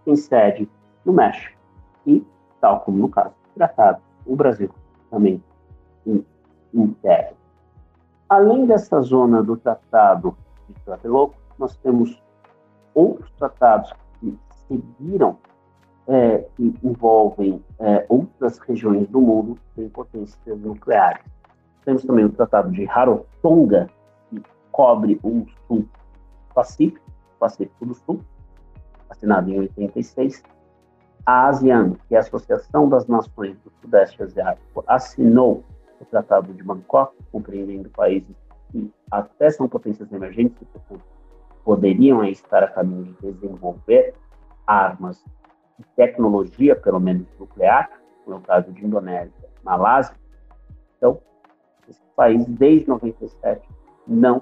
tem 0.06 0.15
sede 0.15 0.69
no 1.04 1.13
México. 1.13 1.58
E, 2.06 2.25
tal 2.62 2.82
como 2.82 2.97
no 2.97 3.10
caso 3.10 3.30
do 3.30 3.54
tratado, 3.56 4.02
o 4.25 4.36
Brasil 4.36 4.69
também 5.10 5.43
integra. 6.73 7.34
Além 8.28 8.65
dessa 8.65 9.02
zona 9.02 9.41
do 9.41 9.58
Tratado 9.58 10.38
de 10.67 10.75
Tlatelolco, 10.82 11.36
nós 11.58 11.75
temos 11.78 12.21
outros 12.93 13.32
tratados 13.32 13.91
que 14.19 14.38
seguiram, 14.67 15.38
é, 16.08 16.45
que 16.56 16.75
envolvem 16.84 17.63
é, 17.80 18.06
outras 18.08 18.60
regiões 18.60 19.08
do 19.08 19.19
mundo 19.19 19.56
que 19.56 19.82
têm 19.82 19.89
potências 19.89 20.60
nucleares. 20.60 21.23
Temos 21.89 22.04
também 22.04 22.23
o 22.23 22.30
Tratado 22.30 22.69
de 22.69 22.86
Rarotonga, 22.86 23.89
que 24.30 24.39
cobre 24.71 25.19
o 25.23 25.43
Sul 25.65 25.89
Pacífico, 26.54 27.04
Pacífico 27.39 27.84
do 27.84 27.95
Sul, 27.95 28.21
assinado 29.10 29.49
em 29.49 29.62
86. 29.62 30.43
A 31.25 31.47
ASEAN, 31.47 31.95
que 32.08 32.13
é 32.13 32.17
a 32.17 32.19
Associação 32.19 32.88
das 32.88 33.08
Nações 33.08 33.58
do 33.62 33.71
Sudeste 33.82 34.21
Asiático, 34.21 34.84
assinou 34.86 35.63
o 35.99 36.06
Tratado 36.06 36.54
de 36.54 36.62
Bangkok, 36.62 37.15
compreendendo 37.32 37.89
países 37.89 38.36
que 38.71 38.93
até 39.10 39.49
são 39.49 39.67
potências 39.67 40.12
emergentes, 40.13 40.63
portanto, 40.71 41.02
poderiam 41.65 42.23
estar 42.23 42.63
a 42.63 42.67
caminho 42.67 43.17
de 43.19 43.32
desenvolver 43.32 44.13
armas 44.67 45.25
e 45.80 45.84
tecnologia, 45.95 46.75
pelo 46.75 46.99
menos 46.99 47.25
nuclear, 47.39 47.89
no 48.28 48.39
caso 48.41 48.71
de 48.71 48.86
Indonésia, 48.86 49.49
Malásia. 49.63 50.13
Então, 50.95 51.19
esse 51.89 52.02
país, 52.15 52.45
desde 52.45 52.88
97, 52.88 53.67
não 54.08 54.41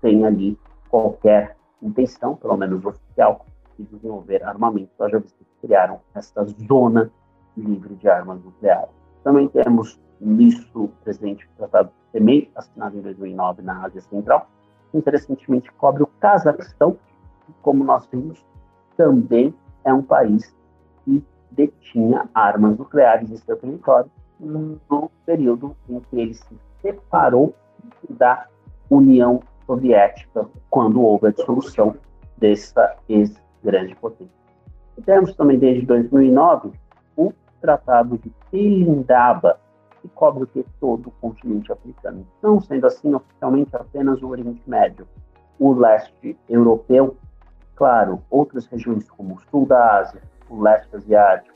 tem 0.00 0.24
ali 0.24 0.58
qualquer 0.88 1.56
intenção, 1.82 2.36
pelo 2.36 2.56
menos 2.56 2.84
oficial, 2.84 3.44
de 3.78 3.84
desenvolver 3.84 4.42
armamento. 4.42 4.90
Já 5.08 5.18
visto 5.18 5.38
que 5.38 5.66
criaram 5.66 6.00
essa 6.14 6.44
zona 6.66 7.10
livre 7.56 7.94
de 7.96 8.08
armas 8.08 8.42
nucleares. 8.42 8.90
Também 9.22 9.48
temos 9.48 10.00
nisso 10.20 10.90
presente 11.02 11.46
o 11.46 11.56
Tratado 11.56 11.90
também 12.12 12.50
assinado 12.54 12.96
em 12.96 13.00
2009 13.00 13.62
na 13.62 13.84
Ásia 13.84 14.00
Central. 14.02 14.48
Interessantemente, 14.92 15.70
cobre 15.72 16.02
o 16.02 16.06
Cazaquistão, 16.06 16.98
que, 17.46 17.52
como 17.62 17.84
nós 17.84 18.06
vimos, 18.10 18.44
também 18.96 19.54
é 19.84 19.92
um 19.92 20.02
país 20.02 20.54
que 21.04 21.24
detinha 21.50 22.28
armas 22.34 22.76
nucleares 22.76 23.30
em 23.30 23.36
seu 23.36 23.56
território 23.56 24.10
no 24.40 25.10
período 25.26 25.76
em 25.88 26.00
que 26.00 26.18
ele 26.18 26.34
se 26.34 26.58
separou 26.80 27.54
da 28.08 28.46
União 28.88 29.40
Soviética, 29.66 30.48
quando 30.68 31.00
houve 31.00 31.28
a 31.28 31.30
dissolução 31.30 31.94
dessa 32.38 32.96
ex-grande 33.08 33.94
potência. 33.96 34.34
E 34.96 35.02
temos 35.02 35.34
também, 35.34 35.58
desde 35.58 35.86
2009, 35.86 36.72
o 37.16 37.32
Tratado 37.60 38.18
de 38.18 38.32
Pilindaba, 38.50 39.60
que 40.00 40.08
cobre 40.08 40.44
o 40.44 40.46
que 40.46 40.64
todo 40.80 41.08
o 41.08 41.10
continente 41.12 41.70
africano. 41.70 42.26
Não 42.42 42.60
sendo 42.60 42.86
assim, 42.86 43.14
oficialmente 43.14 43.76
apenas 43.76 44.22
o 44.22 44.28
Oriente 44.28 44.62
Médio, 44.66 45.06
o 45.58 45.72
leste 45.72 46.36
europeu, 46.48 47.16
claro, 47.76 48.22
outras 48.30 48.66
regiões 48.66 49.08
como 49.10 49.34
o 49.34 49.40
sul 49.50 49.66
da 49.66 49.98
Ásia, 49.98 50.22
o 50.48 50.60
leste 50.60 50.96
asiático, 50.96 51.54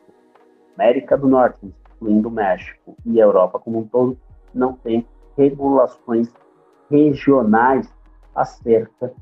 América 0.76 1.16
do 1.16 1.26
Norte, 1.26 1.74
incluindo 2.04 2.28
o 2.28 2.32
México 2.32 2.94
e 3.06 3.20
a 3.20 3.24
Europa 3.24 3.58
como 3.58 3.78
um 3.78 3.88
todo, 3.88 4.18
não 4.52 4.74
tem 4.74 5.06
regulações 5.36 6.32
regionais 6.90 7.92
acerca 8.34 9.12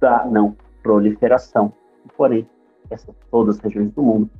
da 0.00 0.24
não 0.26 0.56
proliferação. 0.82 1.72
Porém, 2.16 2.48
essas 2.90 3.14
todas 3.30 3.56
as 3.56 3.62
regiões 3.62 3.92
do 3.92 4.02
mundo, 4.02 4.30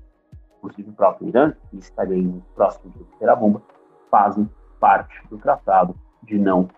inclusive 0.58 0.90
o 0.90 0.92
próprio 0.92 1.28
Irã, 1.28 1.52
que 1.70 1.78
estaria 1.78 2.42
próximo 2.54 2.92
de 2.92 3.04
ter 3.18 3.28
a 3.28 3.36
bomba, 3.36 3.62
fazem 4.10 4.48
parte 4.80 5.26
do 5.28 5.38
tratado 5.38 5.94
de 6.24 6.38
não 6.38 6.68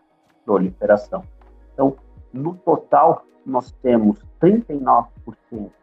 proliferação. 0.44 1.24
Então, 1.72 1.96
no 2.32 2.54
total, 2.56 3.24
nós 3.46 3.72
temos 3.82 4.22
39% 4.40 5.08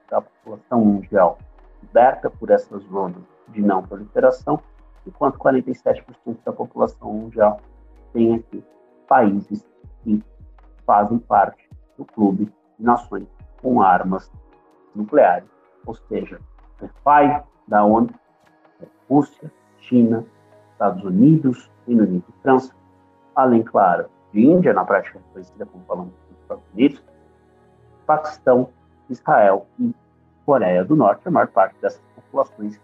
da 0.09 0.21
população 0.21 0.85
mundial 0.85 1.39
coberta 1.81 2.29
por 2.29 2.51
essas 2.51 2.83
zonas 2.83 3.37
de 3.49 3.62
não 3.62 3.83
proliferação, 3.83 4.60
enquanto 5.05 5.38
47% 5.39 6.03
da 6.45 6.51
população 6.51 7.13
mundial 7.13 7.60
tem 8.13 8.36
aqui 8.36 8.63
países 9.07 9.65
que 10.03 10.23
fazem 10.86 11.17
parte 11.19 11.69
do 11.97 12.05
clube 12.05 12.45
de 12.77 12.86
nações 12.86 13.27
com 13.62 13.81
armas 13.81 14.31
nucleares, 14.95 15.49
ou 15.86 15.95
seja, 15.95 16.39
o 16.81 16.89
pai 17.03 17.43
da 17.67 17.83
ONU 17.83 18.10
é 18.81 18.86
Rússia, 19.10 19.51
China, 19.79 20.25
Estados 20.71 21.03
Unidos, 21.03 21.71
Reino 21.86 22.03
Unido 22.03 22.25
e 22.29 22.41
França, 22.41 22.73
além, 23.36 23.63
claro, 23.63 24.10
de 24.31 24.45
Índia, 24.45 24.73
na 24.73 24.86
prática 24.86 25.19
conhecida 25.31 25.65
como 25.65 25.83
falamos 25.86 26.13
dos 26.29 26.39
Estados 26.41 26.63
Unidos, 26.73 27.03
Paquistão, 28.05 28.69
Israel 29.10 29.67
e 29.79 29.93
Coreia 30.45 30.83
do 30.83 30.95
Norte, 30.95 31.27
a 31.27 31.31
maior 31.31 31.47
parte 31.47 31.75
dessas 31.81 32.01
populações 32.15 32.79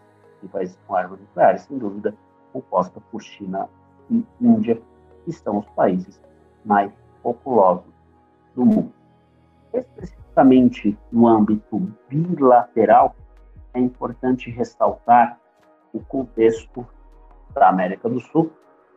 países 0.48 0.78
com 0.88 0.96
armas 0.96 1.20
nucleares, 1.20 1.62
sem 1.64 1.78
dúvida, 1.78 2.14
composta 2.52 3.02
por 3.12 3.22
China 3.22 3.68
e 4.10 4.26
Índia, 4.40 4.82
que 5.26 5.32
são 5.32 5.60
os 5.60 5.70
países 5.70 6.22
mais 6.66 6.92
populosos 7.22 7.92
do 8.56 8.66
mundo. 8.66 8.94
Especificamente 9.74 10.98
no 11.12 11.28
âmbito 11.28 11.80
bilateral, 12.08 13.16
é 13.74 13.80
importante 13.80 14.52
ressaltar 14.52 15.40
o 15.92 16.00
contexto 16.00 16.86
da 17.54 17.70
América 17.70 18.08
do 18.10 18.20
Sul, 18.20 18.52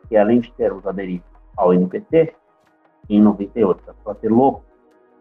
que 0.07 0.15
além 0.15 0.39
de 0.39 0.51
termos 0.53 0.85
aderido 0.85 1.23
ao 1.55 1.73
NPT, 1.73 2.35
em 3.09 3.21
98, 3.21 3.89
a 3.89 3.93
Fratello, 4.03 4.61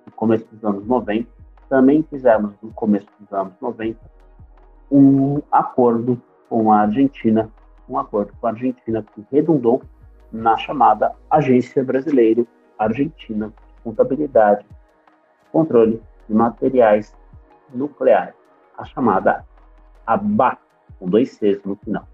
no 0.05 0.13
começo 0.13 0.47
dos 0.53 0.65
anos 0.65 0.87
90, 0.87 1.29
também 1.69 2.03
fizemos 2.03 2.53
no 2.63 2.73
começo 2.73 3.07
dos 3.19 3.33
anos 3.33 3.55
90 3.61 4.16
um 4.91 5.41
acordo 5.51 6.21
com 6.49 6.73
a 6.73 6.81
Argentina, 6.81 7.51
um 7.89 7.99
acordo 7.99 8.33
com 8.41 8.47
a 8.47 8.51
Argentina 8.51 9.05
que 9.15 9.27
redundou 9.33 9.83
na 10.33 10.57
chamada 10.57 11.13
Agência 11.31 11.85
Brasileira 11.85 12.45
Argentina 12.79 13.49
de 13.49 13.83
Contabilidade 13.83 14.67
Controle 15.51 16.03
de 16.29 16.35
Materiais 16.35 17.17
Nucleares, 17.73 18.35
a 18.77 18.85
chamada 18.85 19.45
ABAC, 20.07 20.59
com 20.99 21.09
dois 21.09 21.31
Cs 21.33 21.63
no 21.65 21.77
final. 21.77 22.07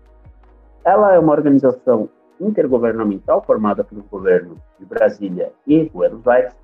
Ela 0.85 1.15
é 1.15 1.19
uma 1.19 1.33
organização 1.33 2.09
intergovernamental 2.41 3.43
formada 3.43 3.85
pelos 3.85 4.07
governos 4.07 4.59
de 4.79 4.87
Brasília 4.87 5.53
e 5.67 5.89
Buenos 5.91 6.27
Aires, 6.27 6.55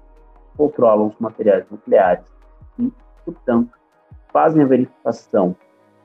controlam 0.57 1.09
os 1.09 1.19
materiais 1.19 1.65
nucleares 1.71 2.25
e, 2.79 2.93
portanto, 3.25 3.71
fazem 4.33 4.63
a 4.63 4.67
verificação 4.67 5.55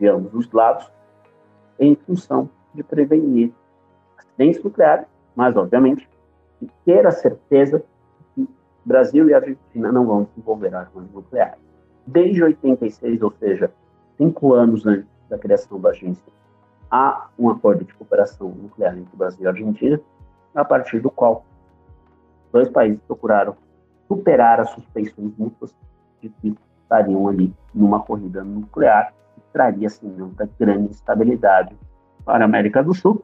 de 0.03 0.09
ambos 0.09 0.33
os 0.33 0.51
lados 0.51 0.91
em 1.79 1.95
função 1.95 2.49
de 2.73 2.83
prevenir 2.83 3.53
acidentes 4.17 4.61
nucleares, 4.61 5.05
mas, 5.33 5.55
obviamente, 5.55 6.09
de 6.61 6.69
ter 6.83 7.07
a 7.07 7.11
certeza 7.11 7.81
que 8.35 8.45
Brasil 8.83 9.29
e 9.29 9.33
Argentina 9.33 9.93
não 9.93 10.05
vão 10.05 10.23
desenvolver 10.23 10.75
armas 10.75 11.09
nucleares. 11.13 11.57
Desde 12.05 12.43
86, 12.43 13.21
ou 13.21 13.31
seja, 13.39 13.71
cinco 14.17 14.53
anos 14.53 14.85
antes 14.85 15.07
da 15.29 15.37
criação 15.37 15.79
da 15.79 15.91
agência, 15.91 16.33
há 16.91 17.29
um 17.39 17.49
acordo 17.49 17.85
de 17.85 17.93
cooperação 17.93 18.49
nuclear 18.49 18.97
entre 18.97 19.15
Brasil 19.15 19.45
e 19.45 19.47
Argentina, 19.47 20.01
a 20.53 20.65
partir 20.65 20.99
do 20.99 21.09
qual 21.09 21.45
dois 22.51 22.67
países 22.67 22.99
procuraram 23.07 23.55
superar 24.09 24.59
as 24.59 24.69
suspeições 24.71 25.31
mútuas 25.37 25.73
de 26.21 26.27
que 26.27 26.53
estariam 26.81 27.25
ali 27.29 27.55
numa 27.73 28.01
corrida 28.01 28.43
nuclear 28.43 29.13
traria, 29.53 29.89
sem 29.89 30.09
dúvida, 30.09 30.49
grande 30.59 30.91
estabilidade 30.91 31.77
para 32.25 32.43
a 32.43 32.45
América 32.45 32.83
do 32.83 32.93
Sul, 32.93 33.23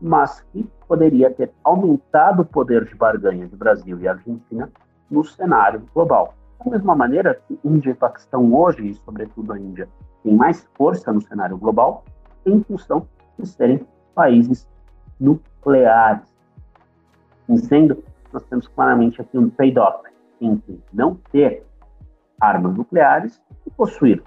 mas 0.00 0.40
que 0.52 0.68
poderia 0.86 1.30
ter 1.30 1.50
aumentado 1.64 2.42
o 2.42 2.44
poder 2.44 2.84
de 2.84 2.94
barganha 2.94 3.46
de 3.46 3.56
Brasil 3.56 3.98
e 4.00 4.06
Argentina 4.06 4.70
no 5.10 5.24
cenário 5.24 5.82
global. 5.94 6.34
Da 6.64 6.70
mesma 6.70 6.94
maneira 6.94 7.40
que 7.46 7.58
Índia 7.64 7.90
e 7.90 7.94
Paquistão 7.94 8.52
hoje, 8.54 8.86
e 8.86 8.94
sobretudo 8.94 9.52
a 9.52 9.58
Índia, 9.58 9.88
têm 10.22 10.34
mais 10.34 10.68
força 10.74 11.12
no 11.12 11.20
cenário 11.20 11.56
global, 11.56 12.04
em 12.44 12.62
função 12.62 13.06
de 13.38 13.48
serem 13.48 13.86
países 14.14 14.68
nucleares. 15.18 16.32
E 17.48 17.58
sendo, 17.58 18.02
nós 18.32 18.44
temos 18.44 18.68
claramente 18.68 19.20
aqui 19.20 19.38
um 19.38 19.50
trade-off 19.50 20.08
entre 20.40 20.82
não 20.92 21.14
ter 21.30 21.64
armas 22.40 22.74
nucleares 22.74 23.40
e 23.66 23.70
possuir. 23.70 24.22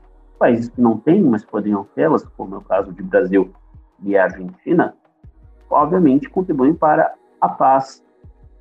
Países 0.45 0.69
que 0.69 0.79
não 0.79 0.99
têm, 0.99 1.23
mas 1.23 1.43
poderiam 1.43 1.85
tê-las, 1.95 2.23
como 2.37 2.53
é 2.53 2.57
o 2.59 2.61
caso 2.61 2.93
de 2.93 3.01
Brasil 3.01 3.51
e 4.03 4.15
Argentina, 4.15 4.95
obviamente 5.67 6.29
contribuem 6.29 6.75
para 6.75 7.15
a 7.41 7.49
paz 7.49 8.05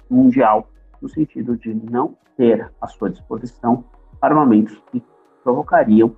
mundial, 0.09 0.67
no 1.03 1.11
sentido 1.11 1.59
de 1.59 1.75
não 1.75 2.17
ter 2.39 2.73
à 2.81 2.87
sua 2.87 3.11
disposição 3.11 3.85
armamentos 4.23 4.83
que 4.91 5.05
provocariam 5.43 6.17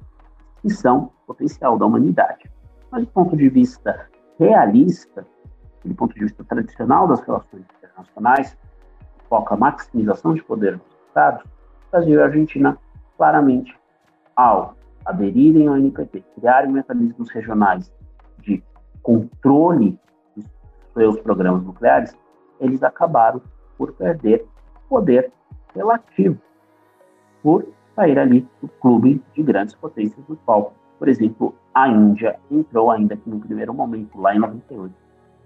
extinção 0.58 1.10
potencial 1.26 1.76
da 1.76 1.84
humanidade. 1.84 2.48
Mas 2.92 3.04
do 3.04 3.10
ponto 3.10 3.36
de 3.36 3.48
vista 3.48 4.08
realista, 4.38 5.26
do 5.84 5.96
ponto 5.96 6.14
de 6.14 6.20
vista 6.20 6.44
tradicional 6.44 7.08
das 7.08 7.20
relações 7.22 7.64
internacionais, 7.76 8.56
foca 9.28 9.54
a 9.54 9.58
maximização 9.58 10.32
de 10.32 10.44
poder 10.44 10.76
dos 10.76 10.96
Estados, 11.08 11.42
Brasil 11.90 12.20
e 12.20 12.22
Argentina 12.22 12.78
claramente, 13.16 13.76
ao 14.36 14.76
aderirem 15.06 15.68
ao 15.68 15.76
NPT, 15.76 16.22
criarem 16.34 16.72
mecanismos 16.72 17.30
regionais 17.30 17.90
de 18.40 18.62
controle 19.02 19.98
dos 20.34 20.44
seus 20.92 21.20
programas 21.20 21.62
nucleares, 21.62 22.14
eles 22.60 22.82
acabaram 22.82 23.40
por 23.78 23.92
perder 23.92 24.44
poder 24.88 25.30
relativo, 25.74 26.38
por 27.42 27.66
sair 27.94 28.18
ali 28.18 28.46
do 28.60 28.68
clube 28.68 29.22
de 29.32 29.42
grandes 29.42 29.74
potências 29.74 30.24
do 30.26 30.36
qual, 30.36 30.74
por 30.98 31.08
exemplo, 31.08 31.54
a 31.72 31.88
Índia 31.88 32.38
entrou 32.50 32.90
ainda 32.90 33.16
que 33.16 33.30
no 33.30 33.38
primeiro 33.38 33.72
momento, 33.72 34.20
lá 34.20 34.34
em 34.34 34.38
98, 34.38 34.94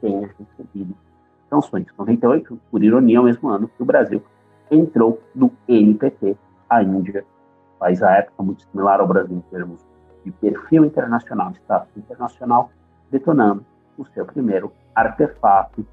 tenha 0.01 0.31
recebido 0.39 0.97
sanções. 1.49 1.87
98, 1.99 2.59
por 2.71 2.83
ironia, 2.83 3.19
é 3.19 3.21
o 3.21 3.25
mesmo 3.25 3.49
ano 3.49 3.69
que 3.69 3.83
o 3.83 3.85
Brasil 3.85 4.23
entrou 4.71 5.21
no 5.35 5.51
NPT, 5.69 6.37
a 6.69 6.83
Índia 6.83 7.25
país 7.81 8.03
à 8.03 8.13
época 8.13 8.43
muito 8.43 8.63
similar 8.63 9.01
ao 9.01 9.09
Brasil 9.09 9.37
em 9.37 9.51
termos 9.51 9.85
de 10.25 10.31
perfil 10.31 10.85
internacional, 10.85 11.51
status 11.53 11.97
internacional, 11.97 12.71
detonando 13.11 13.65
o 13.97 14.05
seu 14.05 14.25
primeiro 14.27 14.71
artefato 14.95 15.85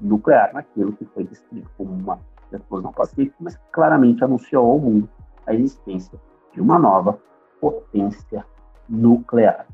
nuclear 0.00 0.52
naquilo 0.54 0.94
que 0.94 1.04
foi 1.04 1.24
descrito 1.24 1.70
como 1.76 1.92
uma 1.92 2.18
explosão 2.50 2.92
pacífica, 2.92 3.36
mas 3.40 3.60
claramente 3.70 4.24
anunciou 4.24 4.70
ao 4.70 4.78
mundo 4.78 5.08
a 5.46 5.54
existência 5.54 6.18
de 6.52 6.60
uma 6.60 6.78
nova 6.78 7.18
potência 7.60 8.44
nuclear. 8.88 9.66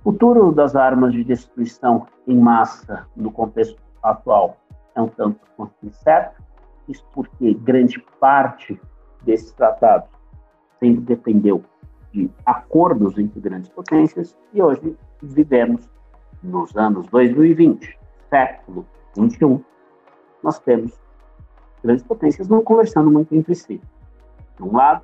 O 0.00 0.12
futuro 0.12 0.52
das 0.52 0.76
armas 0.76 1.12
de 1.12 1.24
destruição 1.24 2.06
em 2.26 2.38
massa 2.38 3.06
no 3.16 3.30
contexto 3.30 3.80
atual 4.02 4.56
é 4.94 5.00
um 5.00 5.08
tanto 5.08 5.40
quanto 5.56 5.74
incerto, 5.82 6.42
isso 6.88 7.04
porque 7.12 7.54
grande 7.54 7.98
parte 8.20 8.80
desses 9.22 9.52
tratados 9.52 10.13
sempre 10.84 11.00
dependeu 11.00 11.64
de 12.12 12.30
acordos 12.44 13.18
entre 13.18 13.40
grandes 13.40 13.70
potências 13.70 14.36
e 14.52 14.60
hoje 14.60 14.94
vivemos 15.22 15.88
nos 16.42 16.76
anos 16.76 17.06
2020, 17.08 17.98
século 18.28 18.86
21, 19.16 19.64
nós 20.42 20.58
temos 20.60 20.92
grandes 21.82 22.04
potências 22.04 22.48
não 22.48 22.62
conversando 22.62 23.10
muito 23.10 23.34
entre 23.34 23.54
si. 23.54 23.80
De 24.56 24.62
um 24.62 24.76
lado, 24.76 25.02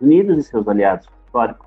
Unidos 0.00 0.36
e 0.36 0.42
seus 0.42 0.66
aliados 0.66 1.08
históricos, 1.24 1.66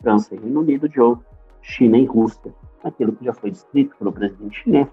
França 0.00 0.34
e 0.34 0.38
Reino 0.38 0.60
Unido, 0.60 0.88
de 0.88 1.00
outro, 1.00 1.26
China 1.60 1.98
e 1.98 2.04
Rússia, 2.04 2.54
aquilo 2.84 3.12
que 3.12 3.24
já 3.24 3.32
foi 3.32 3.50
descrito 3.50 3.96
pelo 3.96 4.12
presidente 4.12 4.62
chinês 4.62 4.88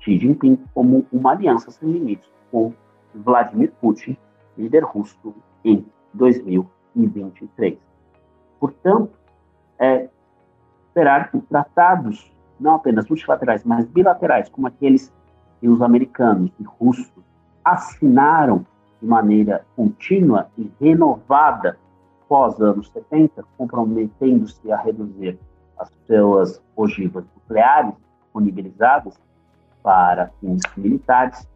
Xi 0.00 0.18
Jinping 0.18 0.62
como 0.74 1.06
uma 1.10 1.32
aliança 1.32 1.70
sem 1.70 1.90
limites 1.90 2.30
com 2.50 2.72
Vladimir 3.14 3.72
Putin 3.80 4.16
líder 4.56 4.84
russo 4.84 5.34
em 5.64 5.84
2023. 6.14 7.78
Portanto, 8.58 9.10
é 9.78 10.08
esperar 10.86 11.30
que 11.30 11.40
tratados, 11.42 12.30
não 12.58 12.74
apenas 12.74 13.08
multilaterais, 13.08 13.64
mas 13.64 13.86
bilaterais, 13.86 14.48
como 14.48 14.66
aqueles 14.66 15.12
que 15.60 15.68
os 15.68 15.80
americanos 15.80 16.50
e 16.58 16.64
russos 16.64 17.10
assinaram 17.64 18.66
de 19.00 19.06
maneira 19.06 19.64
contínua 19.76 20.48
e 20.58 20.70
renovada 20.80 21.78
pós 22.28 22.60
anos 22.60 22.88
70, 22.90 23.44
comprometendo-se 23.56 24.70
a 24.70 24.76
reduzir 24.76 25.38
as 25.78 25.90
suas 26.06 26.62
ogivas 26.76 27.24
nucleares 27.34 27.94
disponibilizadas 28.22 29.18
para 29.82 30.30
fins 30.40 30.62
militares, 30.76 31.48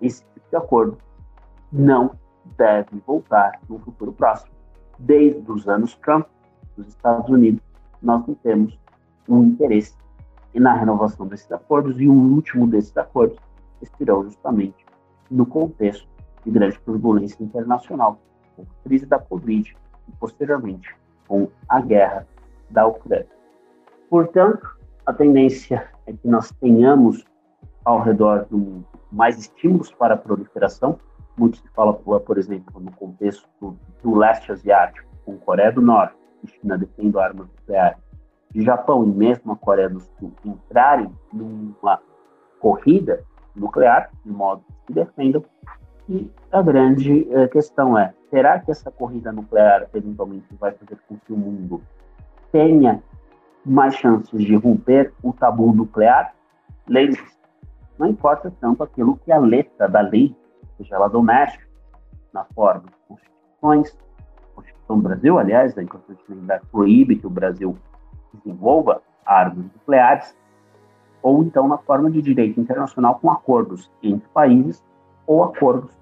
esse 0.00 0.24
tipo 0.34 0.50
de 0.50 0.56
acordo 0.56 0.98
não 1.70 2.10
deve 2.56 3.00
voltar 3.06 3.60
no 3.68 3.78
futuro 3.78 4.12
próximo. 4.12 4.52
Desde 4.98 5.50
os 5.50 5.68
anos 5.68 5.94
Trump, 5.96 6.26
dos 6.76 6.88
Estados 6.88 7.28
Unidos, 7.28 7.60
nós 8.00 8.26
não 8.26 8.34
temos 8.34 8.78
um 9.28 9.44
interesse 9.44 9.94
na 10.54 10.74
renovação 10.74 11.26
desses 11.26 11.50
acordos 11.50 12.00
e 12.00 12.08
o 12.08 12.12
último 12.12 12.66
desses 12.66 12.96
acordos 12.96 13.38
expirou 13.80 14.24
justamente 14.24 14.84
no 15.30 15.46
contexto 15.46 16.06
de 16.44 16.50
grande 16.50 16.78
turbulência 16.80 17.42
internacional, 17.42 18.18
com 18.56 18.62
a 18.62 18.84
crise 18.84 19.06
da 19.06 19.18
Covid 19.18 19.76
e, 20.08 20.12
posteriormente, 20.12 20.94
com 21.26 21.48
a 21.68 21.80
guerra 21.80 22.26
da 22.70 22.86
Ucrânia. 22.86 23.28
Portanto, 24.10 24.76
a 25.06 25.12
tendência 25.12 25.88
é 26.06 26.12
que 26.12 26.28
nós 26.28 26.50
tenhamos 26.60 27.24
ao 27.84 28.00
redor 28.00 28.46
do 28.50 28.58
mundo 28.58 28.86
mais 29.10 29.38
estímulos 29.38 29.92
para 29.92 30.14
a 30.14 30.16
proliferação. 30.16 30.98
Muito 31.36 31.58
se 31.58 31.68
fala, 31.70 31.94
por 31.94 32.38
exemplo, 32.38 32.80
no 32.80 32.92
contexto 32.92 33.48
do, 34.02 34.14
leste 34.14 34.52
asiático, 34.52 35.08
com 35.24 35.38
Coreia 35.38 35.72
do 35.72 35.80
Norte 35.80 36.16
e 36.44 36.48
China 36.48 36.76
detendo 36.76 37.18
armas 37.18 37.46
nucleares, 37.48 37.98
de 38.50 38.62
Japão 38.62 39.04
e 39.04 39.08
mesmo 39.08 39.52
a 39.52 39.56
Coreia 39.56 39.88
do 39.88 40.00
Sul 40.00 40.32
entrarem 40.44 41.10
numa 41.32 42.00
corrida 42.60 43.24
nuclear, 43.56 44.10
de 44.24 44.30
modo 44.30 44.62
que 44.86 44.92
defendam. 44.92 45.42
E 46.08 46.30
a 46.50 46.60
grande 46.60 47.26
eh, 47.32 47.48
questão 47.48 47.96
é: 47.96 48.12
será 48.28 48.58
que 48.58 48.70
essa 48.70 48.90
corrida 48.90 49.32
nuclear 49.32 49.88
eventualmente 49.94 50.46
vai 50.58 50.72
fazer 50.72 50.98
com 51.08 51.16
que 51.16 51.32
o 51.32 51.36
mundo 51.36 51.80
tenha 52.50 53.02
mais 53.64 53.94
chances 53.94 54.42
de 54.42 54.54
romper 54.56 55.12
o 55.22 55.32
tabu 55.32 55.72
nuclear? 55.72 56.34
Lembre-se, 56.88 57.38
não 57.98 58.08
importa 58.08 58.52
tanto 58.60 58.82
aquilo 58.82 59.16
que 59.24 59.30
a 59.32 59.38
letra 59.38 59.88
da 59.88 60.00
lei, 60.00 60.34
seja 60.76 60.96
ela 60.96 61.08
doméstica, 61.08 61.66
na 62.32 62.44
forma 62.44 62.84
de 62.84 62.96
constituições, 63.08 63.96
a 64.52 64.54
Constituição 64.54 64.96
do 64.96 65.02
Brasil, 65.02 65.38
aliás, 65.38 65.76
é 65.76 65.82
importante 65.82 66.22
lembrar, 66.28 66.60
proíbe 66.70 67.16
que 67.16 67.26
o 67.26 67.30
Brasil 67.30 67.76
desenvolva 68.32 69.02
armas 69.24 69.64
nucleares, 69.64 70.36
ou 71.22 71.42
então 71.42 71.68
na 71.68 71.78
forma 71.78 72.10
de 72.10 72.20
direito 72.20 72.60
internacional 72.60 73.18
com 73.20 73.30
acordos 73.30 73.90
entre 74.02 74.28
países 74.30 74.82
ou 75.26 75.44
acordos 75.44 75.96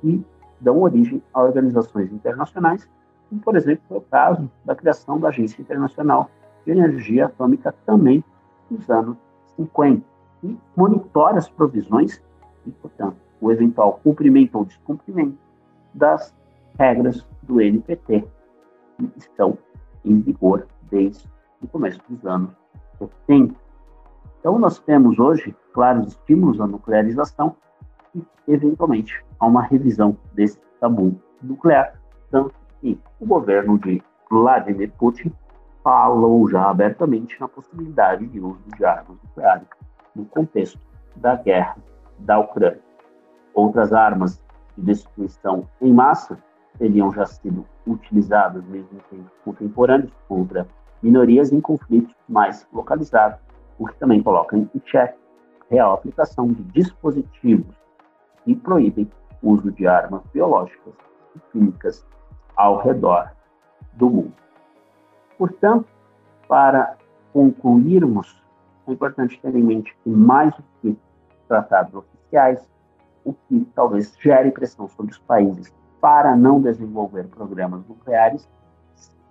que 0.00 0.24
dão 0.60 0.80
origem 0.80 1.22
a 1.32 1.42
organizações 1.42 2.12
internacionais, 2.12 2.88
como, 3.28 3.40
por 3.40 3.56
exemplo, 3.56 3.84
é 3.90 3.94
o 3.94 4.00
caso 4.00 4.50
da 4.64 4.74
criação 4.74 5.20
da 5.20 5.28
Agência 5.28 5.60
Internacional 5.60 6.30
de 6.64 6.72
Energia 6.72 7.26
Atômica 7.26 7.74
também 7.86 8.24
nos 8.70 8.88
anos 8.90 9.16
50, 9.56 10.02
e 10.42 10.58
monitora 10.76 11.38
as 11.38 11.48
provisões 11.48 12.22
e, 12.66 12.70
portanto, 12.70 13.16
o 13.40 13.50
eventual 13.50 14.00
cumprimento 14.02 14.56
ou 14.56 14.64
descumprimento 14.64 15.38
das 15.92 16.34
regras 16.78 17.26
do 17.42 17.60
NPT, 17.60 18.24
que 18.98 19.12
estão 19.16 19.56
em 20.04 20.20
vigor 20.20 20.66
desde 20.90 21.28
o 21.62 21.66
começo 21.66 22.00
dos 22.08 22.24
anos 22.26 22.50
70. 22.98 23.54
Então, 24.40 24.58
nós 24.58 24.78
temos 24.80 25.18
hoje 25.18 25.54
claros 25.72 26.08
estímulos 26.08 26.60
à 26.60 26.66
nuclearização 26.66 27.56
e, 28.14 28.22
eventualmente, 28.46 29.24
a 29.40 29.46
uma 29.46 29.62
revisão 29.62 30.16
desse 30.34 30.60
tabu 30.80 31.18
nuclear, 31.42 31.98
tanto 32.30 32.54
que 32.80 32.98
o 33.18 33.26
governo 33.26 33.78
de 33.78 34.02
Vladimir 34.30 34.92
Putin 34.98 35.32
falou 35.82 36.48
já 36.48 36.70
abertamente 36.70 37.38
na 37.40 37.48
possibilidade 37.48 38.26
de 38.26 38.40
uso 38.40 38.60
de 38.76 38.84
armas 38.84 39.16
nucleares 39.22 39.66
no 40.14 40.24
contexto 40.26 40.78
da 41.16 41.36
guerra 41.36 41.76
da 42.18 42.38
Ucrânia. 42.38 42.83
Outras 43.54 43.92
armas 43.92 44.42
de 44.76 44.84
destruição 44.84 45.68
em 45.80 45.92
massa 45.92 46.36
teriam 46.78 47.12
já 47.12 47.24
sido 47.24 47.64
utilizadas 47.86 48.64
mesmo 48.64 49.00
em 49.12 49.24
contemporâneos 49.44 50.12
contra 50.28 50.66
minorias 51.02 51.52
em 51.52 51.60
conflitos 51.60 52.14
mais 52.28 52.66
localizados, 52.72 53.38
o 53.78 53.86
que 53.86 53.94
também 53.96 54.22
coloca 54.22 54.56
em 54.56 54.68
xeque 54.84 55.18
a 55.60 55.74
real 55.74 55.92
aplicação 55.92 56.48
de 56.48 56.62
dispositivos 56.64 57.74
que 58.44 58.54
proíbem 58.54 59.10
o 59.42 59.50
uso 59.52 59.70
de 59.70 59.86
armas 59.86 60.22
biológicas 60.32 60.94
e 61.36 61.38
químicas 61.52 62.04
ao 62.56 62.78
redor 62.78 63.30
do 63.94 64.10
mundo. 64.10 64.34
Portanto, 65.38 65.86
para 66.48 66.96
concluirmos, 67.32 68.42
é 68.86 68.92
importante 68.92 69.40
ter 69.40 69.54
em 69.54 69.62
mente 69.62 69.94
que 70.02 70.10
mais 70.10 70.54
do 70.54 70.62
que 70.80 70.98
tratados 71.48 71.94
oficiais, 71.94 72.68
o 73.24 73.32
que 73.32 73.66
talvez 73.74 74.14
gere 74.18 74.50
pressão 74.50 74.88
sobre 74.88 75.12
os 75.12 75.18
países 75.18 75.72
para 76.00 76.36
não 76.36 76.60
desenvolver 76.60 77.24
programas 77.28 77.86
nucleares 77.88 78.48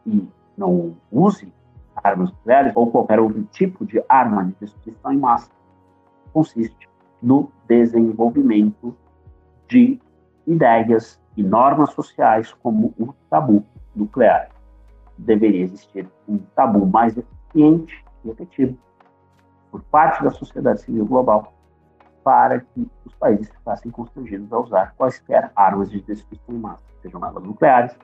e 0.06 0.28
não 0.58 0.96
use 1.12 1.52
armas 1.96 2.32
nucleares 2.32 2.74
ou 2.76 2.90
qualquer 2.90 3.20
outro 3.20 3.44
tipo 3.52 3.86
de 3.86 4.04
arma 4.10 4.46
de 4.46 4.56
destruição 4.60 5.14
em 5.14 5.18
massa, 5.18 5.52
consiste 6.34 6.90
no 7.22 7.52
desenvolvimento 7.68 8.96
de 9.68 10.00
ideias 10.46 11.20
e 11.38 11.44
normas 11.44 11.92
sociais 11.92 12.54
como 12.62 12.94
o 13.00 13.14
tabu 13.30 13.64
nuclear. 13.96 14.50
Deveria 15.18 15.64
existir 15.64 16.08
um 16.28 16.40
tabu 16.56 16.86
mais 16.86 17.16
eficiente 17.18 18.04
e 18.26 18.30
efetivo 18.30 18.78
por 19.72 19.82
parte 19.84 20.24
da 20.24 20.32
sociedade 20.32 20.82
civil 20.82 21.06
global 21.06 21.54
para 22.24 22.60
que 22.62 22.88
os 23.06 23.14
países 23.16 23.50
ficassem 23.50 23.92
constrangidos 23.92 24.52
a 24.52 24.60
usar 24.60 24.94
quaisquer 24.96 25.52
armas 25.56 25.92
de 25.92 26.02
destruição 26.02 26.56
em 26.56 26.60
massa, 26.60 26.84
sejam 27.02 27.24
elas 27.24 27.44
nucleares, 27.44 27.96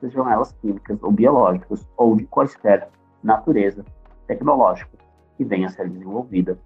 sejam 0.00 0.28
elas 0.28 0.52
químicas 0.60 0.98
ou 1.02 1.12
biológicas, 1.12 1.88
ou 1.96 2.16
de 2.16 2.24
quaisquer 2.26 2.88
natureza 3.22 3.84
tecnológica 4.26 4.96
que 5.36 5.44
venha 5.44 5.68
a 5.68 5.70
ser 5.70 5.88
desenvolvida 5.88 6.58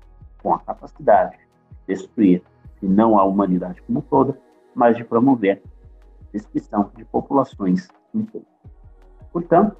com 0.42 0.54
a 0.54 0.58
capacidade 0.60 1.36
de 1.86 1.94
destruir, 1.94 2.42
se 2.80 2.86
não 2.86 3.18
a 3.18 3.24
humanidade 3.24 3.82
como 3.82 4.02
toda, 4.02 4.38
mas 4.74 4.96
de 4.96 5.04
promover 5.04 5.62
a 5.64 6.32
destruição 6.32 6.90
de 6.96 7.04
populações 7.04 7.88
inteiras. 8.14 8.48
Portanto, 9.32 9.76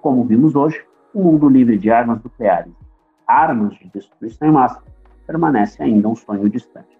como 0.00 0.24
vimos 0.24 0.54
hoje, 0.54 0.84
um 1.14 1.24
mundo 1.24 1.48
livre 1.48 1.76
de 1.76 1.90
armas 1.90 2.22
nucleares, 2.22 2.72
armas 3.26 3.74
de 3.76 3.88
destruição 3.88 4.48
em 4.48 4.52
massa, 4.52 4.82
permanece 5.28 5.82
ainda 5.82 6.08
um 6.08 6.16
sonho 6.16 6.48
distante. 6.48 6.98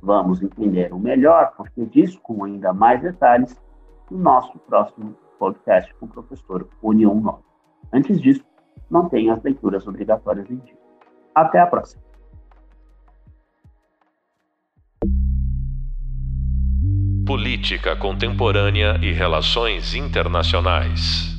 Vamos 0.00 0.40
entender 0.40 0.94
o 0.94 0.98
melhor 0.98 1.52
porque 1.56 1.84
disso 1.86 2.20
com 2.22 2.44
ainda 2.44 2.72
mais 2.72 3.02
detalhes 3.02 3.60
no 4.08 4.18
nosso 4.18 4.56
próximo 4.60 5.16
podcast 5.40 5.92
com 5.94 6.06
o 6.06 6.08
professor 6.08 6.68
União 6.80 7.14
9. 7.16 7.42
Antes 7.92 8.20
disso, 8.20 8.44
mantenha 8.88 9.34
as 9.34 9.42
leituras 9.42 9.86
obrigatórias 9.88 10.48
em 10.48 10.56
dia. 10.56 10.76
Até 11.34 11.58
a 11.58 11.66
próxima! 11.66 12.02
Política 17.26 17.96
Contemporânea 17.96 18.98
e 19.02 19.10
Relações 19.10 19.94
Internacionais. 19.94 21.33